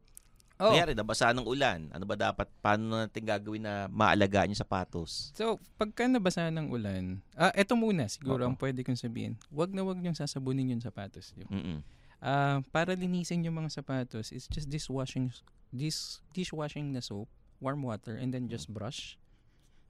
Oh. 0.55 0.71
Kanyari, 0.71 0.95
nabasa 0.95 1.35
ng 1.35 1.43
ulan. 1.43 1.91
Ano 1.91 2.07
ba 2.07 2.15
dapat, 2.15 2.47
paano 2.63 2.95
natin 2.95 3.27
gagawin 3.27 3.67
na 3.67 3.91
maalagaan 3.91 4.55
yung 4.55 4.63
sapatos? 4.63 5.35
So, 5.35 5.59
pagka 5.75 6.07
nabasa 6.07 6.47
ng 6.47 6.71
ulan, 6.71 7.19
ah, 7.35 7.51
eto 7.59 7.75
muna 7.75 8.07
siguro 8.07 8.47
Oo. 8.47 8.55
ang 8.55 8.57
pwede 8.63 8.87
kong 8.87 8.95
sabihin. 8.95 9.35
Wag 9.51 9.75
na 9.75 9.83
wag 9.83 9.99
niyong 9.99 10.15
sasabunin 10.15 10.71
yung 10.71 10.79
sapatos 10.79 11.35
niyo. 11.35 11.51
Mm-mm. 11.51 11.83
Ah, 12.25 12.65
para 12.73 12.97
linisin 12.97 13.45
yung 13.45 13.61
mga 13.61 13.69
sapatos, 13.71 14.33
it's 14.33 14.49
just 14.49 14.65
dishwashing 14.67 15.29
this 15.69 16.25
dishwashing 16.33 16.89
na 16.89 17.05
soap, 17.05 17.29
warm 17.61 17.85
water 17.85 18.17
and 18.17 18.33
then 18.33 18.49
just 18.49 18.73
brush. 18.73 19.21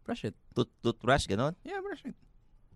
Brush 0.02 0.26
it. 0.26 0.34
Tooth, 0.50 0.68
toothbrush, 0.82 1.30
ganon? 1.30 1.54
Yeah, 1.62 1.78
brush 1.78 2.02
it. 2.02 2.18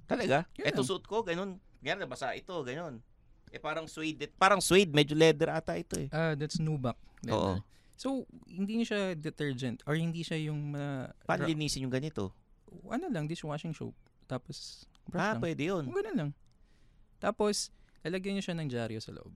Talaga? 0.06 0.46
Yeah. 0.54 0.70
Eto 0.70 0.86
suit 0.86 1.02
ko, 1.04 1.20
ganon. 1.20 1.58
Ganyan, 1.82 2.06
nabasa 2.06 2.32
ito, 2.32 2.54
ganon. 2.62 3.02
Eh 3.50 3.58
parang 3.58 3.90
suede, 3.90 4.30
parang 4.38 4.62
suede, 4.62 4.94
medyo 4.94 5.18
leather 5.18 5.50
ata 5.50 5.74
ito 5.74 5.98
eh. 5.98 6.06
Ah, 6.08 6.38
that's 6.38 6.62
nubuck. 6.62 6.94
Oo. 7.26 7.58
leather. 7.58 7.66
So, 7.98 8.22
hindi 8.46 8.78
niya 8.78 8.86
siya 8.86 9.02
detergent 9.18 9.82
or 9.82 9.98
hindi 9.98 10.22
siya 10.22 10.38
yung 10.38 10.70
uh, 10.72 11.10
Paano 11.26 11.50
linisin 11.50 11.82
yung 11.82 11.90
ganito? 11.90 12.30
ano 12.86 13.10
lang, 13.10 13.26
dishwashing 13.26 13.74
soap. 13.74 13.96
Tapos, 14.30 14.86
brush 15.10 15.18
Ah, 15.18 15.34
lang. 15.34 15.42
pwede 15.42 15.62
yun. 15.66 15.84
Ganun 15.90 16.14
lang. 16.14 16.30
Tapos, 17.18 17.72
lalagyan 18.06 18.38
niyo 18.38 18.44
siya 18.44 18.56
ng 18.58 18.68
dyaryo 18.68 19.00
sa 19.02 19.14
loob. 19.14 19.32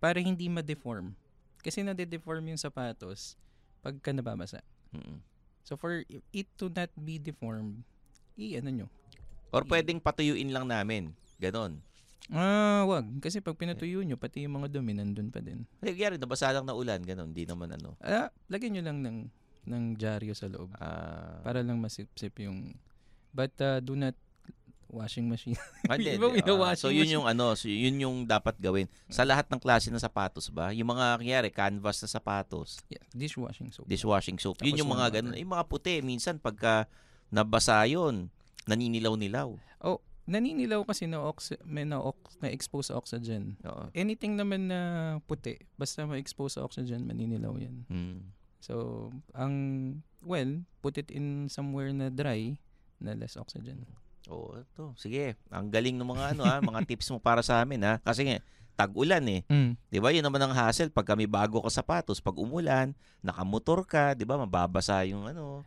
Para 0.00 0.20
hindi 0.20 0.48
ma-deform. 0.48 1.12
Kasi 1.60 1.82
nade-deform 1.82 2.54
yung 2.54 2.60
sapatos 2.60 3.34
pagka 3.82 4.14
nababasa. 4.14 4.62
Mm-mm. 4.94 5.18
So, 5.66 5.74
for 5.74 6.06
it 6.30 6.48
to 6.62 6.70
not 6.70 6.94
be 6.94 7.18
deformed, 7.18 7.82
i-ano 8.38 8.70
nyo. 8.70 8.86
Or 9.50 9.66
pwedeng 9.66 9.98
patuyuin 9.98 10.54
lang 10.54 10.70
namin. 10.70 11.10
Ganon. 11.42 11.82
Ah, 12.30 12.82
wag. 12.86 13.06
Kasi 13.22 13.38
pag 13.38 13.58
pinatuyo 13.58 14.02
nyo, 14.02 14.18
pati 14.18 14.46
yung 14.46 14.58
mga 14.62 14.78
dumi 14.78 14.94
nandun 14.94 15.30
pa 15.30 15.38
din. 15.38 15.62
Nagyari, 15.82 16.18
nabasa 16.18 16.50
lang 16.50 16.66
na 16.66 16.74
ulan, 16.74 17.02
ganon. 17.02 17.30
Di 17.30 17.46
naman 17.46 17.70
ano. 17.74 17.94
Ah, 18.02 18.30
lagyan 18.50 18.78
nyo 18.78 18.82
lang 18.82 18.98
ng, 19.02 19.18
ng 19.70 19.84
dyaryo 19.94 20.34
sa 20.34 20.50
loob. 20.50 20.74
Ah, 20.78 21.42
Para 21.42 21.62
lang 21.62 21.78
masipsip 21.78 22.34
yung... 22.42 22.74
But 23.36 23.54
uh, 23.62 23.78
do 23.84 23.94
not 23.94 24.16
washing 24.88 25.26
machine. 25.26 25.58
Ah, 25.86 25.94
hindi. 25.98 26.14
Ah, 26.14 26.54
washing 26.54 26.78
so 26.78 26.88
yun 26.88 27.02
machine. 27.02 27.14
yung 27.14 27.26
ano, 27.26 27.52
so 27.52 27.66
yun 27.66 27.96
yung 27.96 28.16
dapat 28.22 28.54
gawin. 28.56 28.86
Sa 29.06 29.22
lahat 29.22 29.46
ng 29.46 29.58
klase 29.58 29.90
ng 29.90 29.98
sapatos 29.98 30.46
ba? 30.48 30.70
Yung 30.70 30.88
mga 30.88 31.18
kanyari 31.18 31.48
canvas 31.50 31.98
na 31.98 32.08
sapatos, 32.08 32.78
Yeah, 32.86 33.02
dishwashing 33.10 33.70
soap. 33.70 33.86
dishwashing 33.86 34.38
soap. 34.38 34.58
Yun 34.60 34.72
Tapos 34.72 34.80
yung 34.80 34.92
mga 34.92 35.06
ganun. 35.14 35.34
Yung 35.34 35.52
mga 35.52 35.66
puti 35.66 35.94
minsan 36.00 36.38
pagka 36.38 36.86
nabasa 37.28 37.82
yun, 37.84 38.30
naninilaw-nilaw. 38.66 39.50
oh, 39.82 39.98
naninilaw 40.26 40.82
kasi 40.82 41.06
na 41.06 41.22
ox- 41.22 41.54
may 41.62 41.82
na, 41.82 41.98
ox- 41.98 42.38
na 42.38 42.50
expose 42.50 42.90
oxygen. 42.90 43.54
Oo. 43.62 43.90
Anything 43.92 44.34
naman 44.34 44.66
na 44.66 44.80
puti, 45.22 45.54
basta 45.74 46.02
ma-expose 46.02 46.58
sa 46.58 46.62
oxygen, 46.62 47.06
maninilaw 47.06 47.54
yan. 47.56 47.86
Hmm. 47.86 48.34
So, 48.58 49.10
ang, 49.32 49.54
well, 50.18 50.66
put 50.80 50.98
it 50.98 51.10
in 51.10 51.46
somewhere 51.46 51.94
na 51.94 52.10
dry, 52.10 52.58
na 52.98 53.14
less 53.14 53.36
oxygen. 53.36 53.86
Oo, 54.30 54.58
ito. 54.58 54.94
Sige. 54.98 55.38
Ang 55.50 55.70
galing 55.70 55.94
ng 55.94 56.08
mga 56.08 56.24
ano 56.36 56.42
ha, 56.46 56.58
mga 56.58 56.80
tips 56.88 57.10
mo 57.14 57.18
para 57.18 57.40
sa 57.42 57.62
amin 57.62 57.82
ha. 57.86 57.94
Kasi 58.02 58.26
nga, 58.26 58.38
tag-ulan 58.76 59.24
eh. 59.26 59.40
Mm. 59.48 59.72
'Di 59.88 59.98
ba? 59.98 60.12
Yun 60.12 60.22
naman 60.22 60.44
ang 60.44 60.52
hassle 60.52 60.92
pag 60.92 61.08
kami 61.08 61.24
bago 61.24 61.64
ka 61.64 61.72
sapatos, 61.72 62.20
pag 62.20 62.36
umulan, 62.36 62.92
nakamotor 63.24 63.82
ka, 63.88 64.12
'di 64.12 64.28
ba? 64.28 64.36
Mababasa 64.36 65.00
yung 65.08 65.24
ano. 65.24 65.64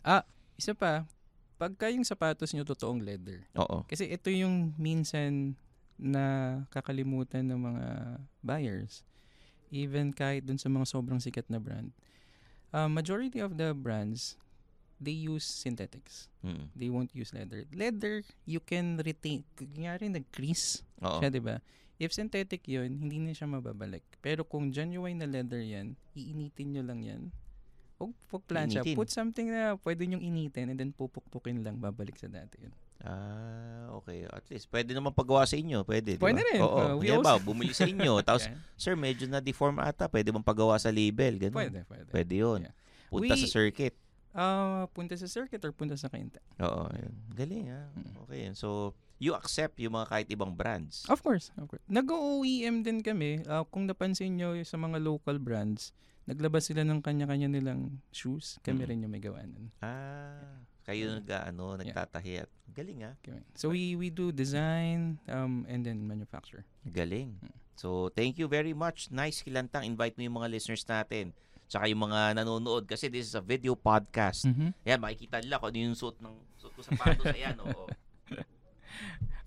Isa 0.54 0.78
pa, 0.78 1.10
pagka 1.58 1.90
yung 1.90 2.06
sapatos 2.06 2.54
nyo 2.54 2.64
totoong 2.64 3.02
leather, 3.02 3.44
Oo. 3.58 3.84
Kasi 3.90 4.08
ito 4.08 4.30
yung 4.30 4.78
minsan 4.78 5.58
na 6.00 6.56
kakalimutan 6.72 7.44
ng 7.44 7.60
mga 7.60 7.86
buyers. 8.40 9.04
Even 9.74 10.16
kahit 10.16 10.48
dun 10.48 10.56
sa 10.62 10.72
mga 10.72 10.88
sobrang 10.88 11.20
sikat 11.20 11.46
na 11.52 11.60
brand. 11.60 11.92
Uh, 12.72 12.88
majority 12.88 13.42
of 13.42 13.58
the 13.60 13.76
brands, 13.76 14.40
they 15.00 15.16
use 15.16 15.44
synthetics. 15.44 16.28
Mm. 16.40 16.68
They 16.76 16.88
won't 16.88 17.12
use 17.12 17.32
leather. 17.32 17.64
Leather, 17.72 18.22
you 18.46 18.60
can 18.60 19.00
retain. 19.00 19.44
Kunyari, 19.56 20.08
nag-crease 20.08 20.84
Oo. 21.02 21.20
siya, 21.20 21.32
di 21.32 21.40
ba? 21.40 21.60
If 21.96 22.12
synthetic 22.12 22.64
yun, 22.64 22.96
hindi 22.96 23.20
na 23.20 23.32
siya 23.32 23.44
mababalik. 23.44 24.04
Pero 24.20 24.44
kung 24.44 24.72
genuine 24.72 25.20
na 25.20 25.28
leather 25.28 25.60
yan, 25.60 26.00
iinitin 26.14 26.72
nyo 26.72 26.84
lang 26.84 27.04
yan. 27.04 27.22
Huwag 28.00 28.16
huwag 28.32 28.44
plancha. 28.48 28.80
Iinitin. 28.80 28.96
Put 28.96 29.12
something 29.12 29.52
na 29.52 29.76
pwede 29.84 30.08
nyong 30.08 30.24
initin 30.24 30.72
and 30.72 30.80
then 30.80 30.92
pupukpukin 30.96 31.60
lang, 31.60 31.76
babalik 31.76 32.16
sa 32.16 32.32
dati 32.32 32.56
yun. 32.64 32.72
Ah, 33.00 33.92
okay. 33.96 34.24
At 34.28 34.44
least 34.48 34.68
pwede 34.72 34.92
naman 34.92 35.12
pagawa 35.12 35.44
sa 35.44 35.56
inyo, 35.56 35.84
pwede, 35.84 36.16
di 36.16 36.20
Pwede 36.20 36.40
ba? 36.40 36.48
rin. 36.52 36.60
Oo. 36.60 36.80
Uh, 36.80 36.94
we 37.00 37.12
Halimbawa, 37.12 37.36
also- 37.36 37.44
bumili 37.44 37.72
sa 37.72 37.84
inyo, 37.84 38.20
tapos 38.28 38.48
Yeah. 38.48 38.60
sir, 38.76 38.96
medyo 38.96 39.28
na 39.28 39.40
deform 39.40 39.80
ata, 39.80 40.08
pwede 40.08 40.32
bang 40.32 40.44
pagawa 40.44 40.76
sa 40.76 40.92
label, 40.92 41.36
ganun. 41.36 41.56
Pwede, 41.60 41.80
pwede. 41.88 42.08
Pwede 42.12 42.34
'yun. 42.36 42.60
Yeah. 42.68 42.76
Punta 43.08 43.36
We- 43.36 43.44
sa 43.44 43.48
circuit. 43.52 43.96
Ah, 44.32 44.86
punta 44.94 45.18
sa 45.18 45.26
circuit 45.26 45.62
or 45.66 45.74
punta 45.74 45.98
sa 45.98 46.08
kainta. 46.08 46.38
Oo, 46.62 46.86
yun. 46.94 47.14
Galing 47.34 47.66
ah. 47.74 47.90
Mm. 47.98 48.14
Okay. 48.24 48.42
So, 48.54 48.94
you 49.18 49.34
accept 49.34 49.82
yung 49.82 49.98
mga 49.98 50.08
kahit 50.08 50.28
ibang 50.30 50.54
brands. 50.54 51.04
Of 51.10 51.26
course, 51.26 51.50
of 51.58 51.66
course. 51.68 51.82
Nag-OEM 51.90 52.86
din 52.86 53.02
kami. 53.02 53.42
Ah, 53.46 53.66
kung 53.66 53.90
napansin 53.90 54.38
nyo 54.38 54.54
sa 54.62 54.78
mga 54.78 55.02
local 55.02 55.42
brands, 55.42 55.92
naglabas 56.30 56.70
sila 56.70 56.86
ng 56.86 57.02
kanya-kanya 57.02 57.50
nilang 57.50 57.98
shoes. 58.14 58.62
Kami 58.62 58.86
Mm. 58.86 58.90
rin 58.90 59.04
yung 59.04 59.14
may 59.14 59.24
gawa 59.24 59.42
nun. 59.44 59.74
Ah, 59.82 60.62
kayo 60.86 61.10
nag 61.10 61.26
ano, 61.26 61.78
nagtatahi 61.78 62.46
at 62.46 62.50
galing 62.70 63.02
ah. 63.06 63.14
So 63.54 63.70
we 63.70 63.94
we 63.94 64.10
do 64.10 64.30
design 64.30 65.18
um 65.26 65.66
and 65.66 65.82
then 65.82 66.06
manufacture. 66.06 66.66
Galing. 66.86 67.34
Mm. 67.42 67.54
So, 67.80 68.12
thank 68.12 68.36
you 68.36 68.52
very 68.52 68.76
much. 68.76 69.08
Nice 69.08 69.40
kilantang. 69.40 69.88
Invite 69.88 70.20
mo 70.20 70.28
yung 70.28 70.36
mga 70.44 70.52
listeners 70.52 70.84
natin. 70.84 71.32
Tsaka 71.70 71.86
yung 71.86 72.02
mga 72.10 72.34
nanonood 72.34 72.90
kasi 72.90 73.14
this 73.14 73.30
is 73.30 73.38
a 73.38 73.44
video 73.46 73.78
podcast. 73.78 74.50
Mhm. 74.50 74.74
Yan, 74.90 74.98
makikita 74.98 75.38
nila 75.38 75.62
kung 75.62 75.70
ano 75.70 75.78
yung 75.78 75.94
suot 75.94 76.18
ng 76.18 76.34
suot 76.58 76.74
ko 76.74 76.82
sapatos. 76.82 77.30
Ayan, 77.38 77.62
oo. 77.62 77.86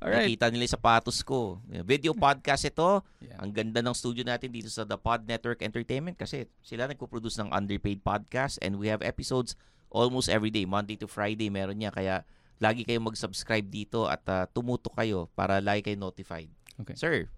Alright. 0.03 0.35
Nakita 0.35 0.51
nila 0.51 0.67
yung 0.67 0.75
sapatos 0.79 1.19
ko. 1.23 1.59
Video 1.87 2.15
podcast 2.15 2.63
ito. 2.67 3.03
Yeah. 3.23 3.39
Ang 3.43 3.51
ganda 3.55 3.83
ng 3.83 3.95
studio 3.95 4.23
natin 4.23 4.51
dito 4.51 4.71
sa 4.71 4.87
The 4.87 4.99
Pod 4.99 5.27
Network 5.27 5.63
Entertainment 5.63 6.15
kasi 6.19 6.47
sila 6.63 6.87
nagpo-produce 6.87 7.43
ng 7.43 7.51
Underpaid 7.51 8.03
Podcast 8.03 8.59
and 8.63 8.79
we 8.79 8.87
have 8.91 9.03
episodes 9.03 9.59
almost 9.91 10.31
every 10.31 10.51
day. 10.51 10.63
Monday 10.67 10.99
to 10.99 11.07
Friday 11.11 11.51
meron 11.51 11.79
niya. 11.79 11.95
Kaya 11.95 12.27
lagi 12.63 12.87
kayong 12.87 13.11
mag-subscribe 13.11 13.67
dito 13.67 14.07
at 14.07 14.23
uh, 14.31 14.47
tumutok 14.51 14.95
kayo 14.95 15.27
para 15.35 15.59
lagi 15.59 15.91
kayo 15.91 15.99
notified. 15.99 16.51
Okay. 16.83 16.95
Sir, 16.95 17.31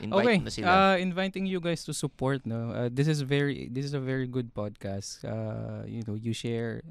invite 0.00 0.26
okay. 0.26 0.38
na 0.44 0.50
sila. 0.50 0.68
Uh, 0.68 0.96
inviting 1.00 1.44
you 1.48 1.58
guys 1.60 1.82
to 1.88 1.92
support. 1.96 2.44
No, 2.44 2.70
uh, 2.70 2.88
this 2.92 3.08
is 3.08 3.20
very 3.24 3.66
this 3.72 3.84
is 3.84 3.94
a 3.96 4.02
very 4.02 4.26
good 4.28 4.52
podcast. 4.54 5.24
Uh, 5.24 5.84
you 5.88 6.04
know, 6.06 6.14
you 6.14 6.32
share. 6.32 6.82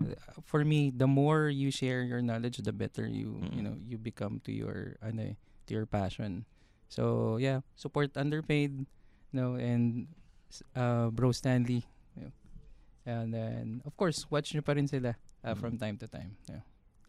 For 0.45 0.65
me, 0.65 0.89
the 0.91 1.07
more 1.07 1.47
you 1.49 1.69
share 1.71 2.01
your 2.03 2.21
knowledge, 2.21 2.57
the 2.61 2.73
better 2.75 3.05
you 3.07 3.39
you 3.53 3.61
Mm. 3.61 3.65
know 3.69 3.75
you 3.79 3.97
become 3.97 4.41
to 4.45 4.51
your 4.51 4.97
ano, 5.01 5.33
eh, 5.33 5.35
to 5.67 5.71
your 5.73 5.85
passion. 5.85 6.45
So 6.87 7.35
yeah, 7.37 7.61
support 7.75 8.15
underpaid. 8.15 8.85
No, 9.35 9.59
and 9.59 10.07
uh, 10.75 11.11
Bro 11.11 11.35
Stanley. 11.35 11.83
you 12.15 12.27
know. 12.27 12.33
And 13.07 13.33
then 13.33 13.63
of 13.87 13.95
course, 13.99 14.23
watch 14.31 14.51
nyo 14.55 14.63
pa 14.63 14.75
rin 14.75 14.87
sila 14.87 15.15
uh, 15.43 15.53
Mm. 15.53 15.59
from 15.59 15.73
time 15.79 15.95
to 15.99 16.07
time. 16.07 16.35
Yeah. 16.47 16.63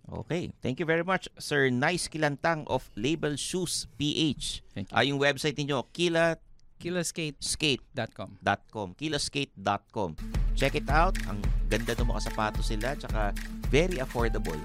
Okay. 0.09 0.49
Thank 0.64 0.81
you 0.81 0.88
very 0.88 1.05
much, 1.05 1.29
Sir 1.37 1.68
Nice 1.68 2.09
Kilantang 2.09 2.64
of 2.66 2.88
Label 2.97 3.37
Shoes 3.37 3.85
PH. 4.01 4.64
Thank 4.73 4.88
you. 4.88 4.97
Ah, 4.97 5.05
yung 5.05 5.21
website 5.21 5.61
ninyo, 5.61 5.85
kilaskate.com. 5.92 8.40
Kilaskate.com. 8.40 8.88
kilaskate.com. 8.97 10.16
Check 10.57 10.81
it 10.81 10.88
out. 10.88 11.12
Ang 11.29 11.44
ganda 11.68 11.92
ng 11.92 12.09
mga 12.09 12.33
sapatos 12.33 12.73
sila. 12.73 12.97
Tsaka 12.97 13.37
very 13.68 14.01
affordable. 14.01 14.57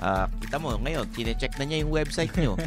Ah, 0.00 0.32
kita 0.40 0.56
mo, 0.60 0.76
ngayon, 0.76 1.08
kine-check 1.12 1.56
na 1.56 1.64
niya 1.64 1.78
yung 1.84 1.92
website 1.92 2.32
nyo. 2.36 2.56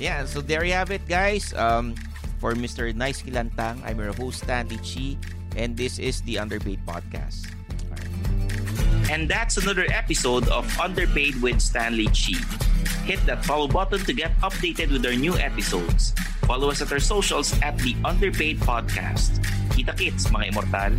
yeah, 0.00 0.24
so 0.24 0.40
there 0.40 0.64
you 0.64 0.72
have 0.72 0.90
it, 0.92 1.04
guys. 1.04 1.52
Um, 1.56 1.94
for 2.40 2.56
Mr. 2.56 2.88
Nice 2.96 3.20
Kilantang, 3.20 3.84
I'm 3.84 4.00
your 4.00 4.16
host, 4.16 4.48
Stanley 4.48 4.80
Chi, 4.80 5.20
and 5.60 5.76
this 5.76 6.00
is 6.00 6.24
the 6.24 6.40
Underpaid 6.40 6.80
Podcast. 6.88 7.52
And 9.10 9.28
that's 9.28 9.56
another 9.56 9.86
episode 9.90 10.46
of 10.50 10.62
Underpaid 10.78 11.42
with 11.42 11.60
Stanley 11.60 12.06
Chi. 12.14 12.38
Hit 13.02 13.18
that 13.26 13.44
follow 13.44 13.66
button 13.66 13.98
to 14.06 14.12
get 14.12 14.30
updated 14.38 14.92
with 14.92 15.04
our 15.04 15.14
new 15.14 15.34
episodes. 15.34 16.14
Follow 16.46 16.70
us 16.70 16.80
at 16.80 16.92
our 16.92 17.00
socials 17.00 17.50
at 17.60 17.76
the 17.78 17.96
Underpaid 18.04 18.60
Podcast. 18.60 19.42
Kita 19.74 19.98
kits, 19.98 20.30
mga 20.30 20.54
immortal. 20.54 20.94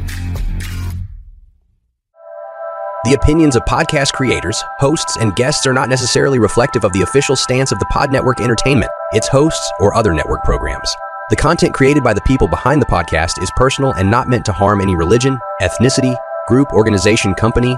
The 3.08 3.16
opinions 3.16 3.56
of 3.56 3.64
podcast 3.64 4.12
creators, 4.12 4.62
hosts, 4.80 5.16
and 5.16 5.34
guests 5.38 5.66
are 5.66 5.74
not 5.74 5.88
necessarily 5.88 6.38
reflective 6.38 6.84
of 6.84 6.92
the 6.92 7.04
official 7.04 7.38
stance 7.38 7.72
of 7.72 7.80
the 7.80 7.88
Pod 7.96 8.12
Network 8.12 8.42
Entertainment, 8.42 8.92
its 9.14 9.30
hosts, 9.30 9.72
or 9.80 9.96
other 9.96 10.14
network 10.14 10.44
programs. 10.44 10.94
The 11.30 11.38
content 11.38 11.74
created 11.74 12.04
by 12.04 12.14
the 12.14 12.28
people 12.28 12.50
behind 12.50 12.82
the 12.82 12.92
podcast 12.92 13.42
is 13.42 13.50
personal 13.56 13.94
and 13.94 14.12
not 14.12 14.28
meant 14.28 14.44
to 14.48 14.52
harm 14.52 14.82
any 14.82 14.98
religion, 14.98 15.40
ethnicity, 15.62 16.14
group, 16.50 16.74
organization, 16.74 17.34
company, 17.36 17.78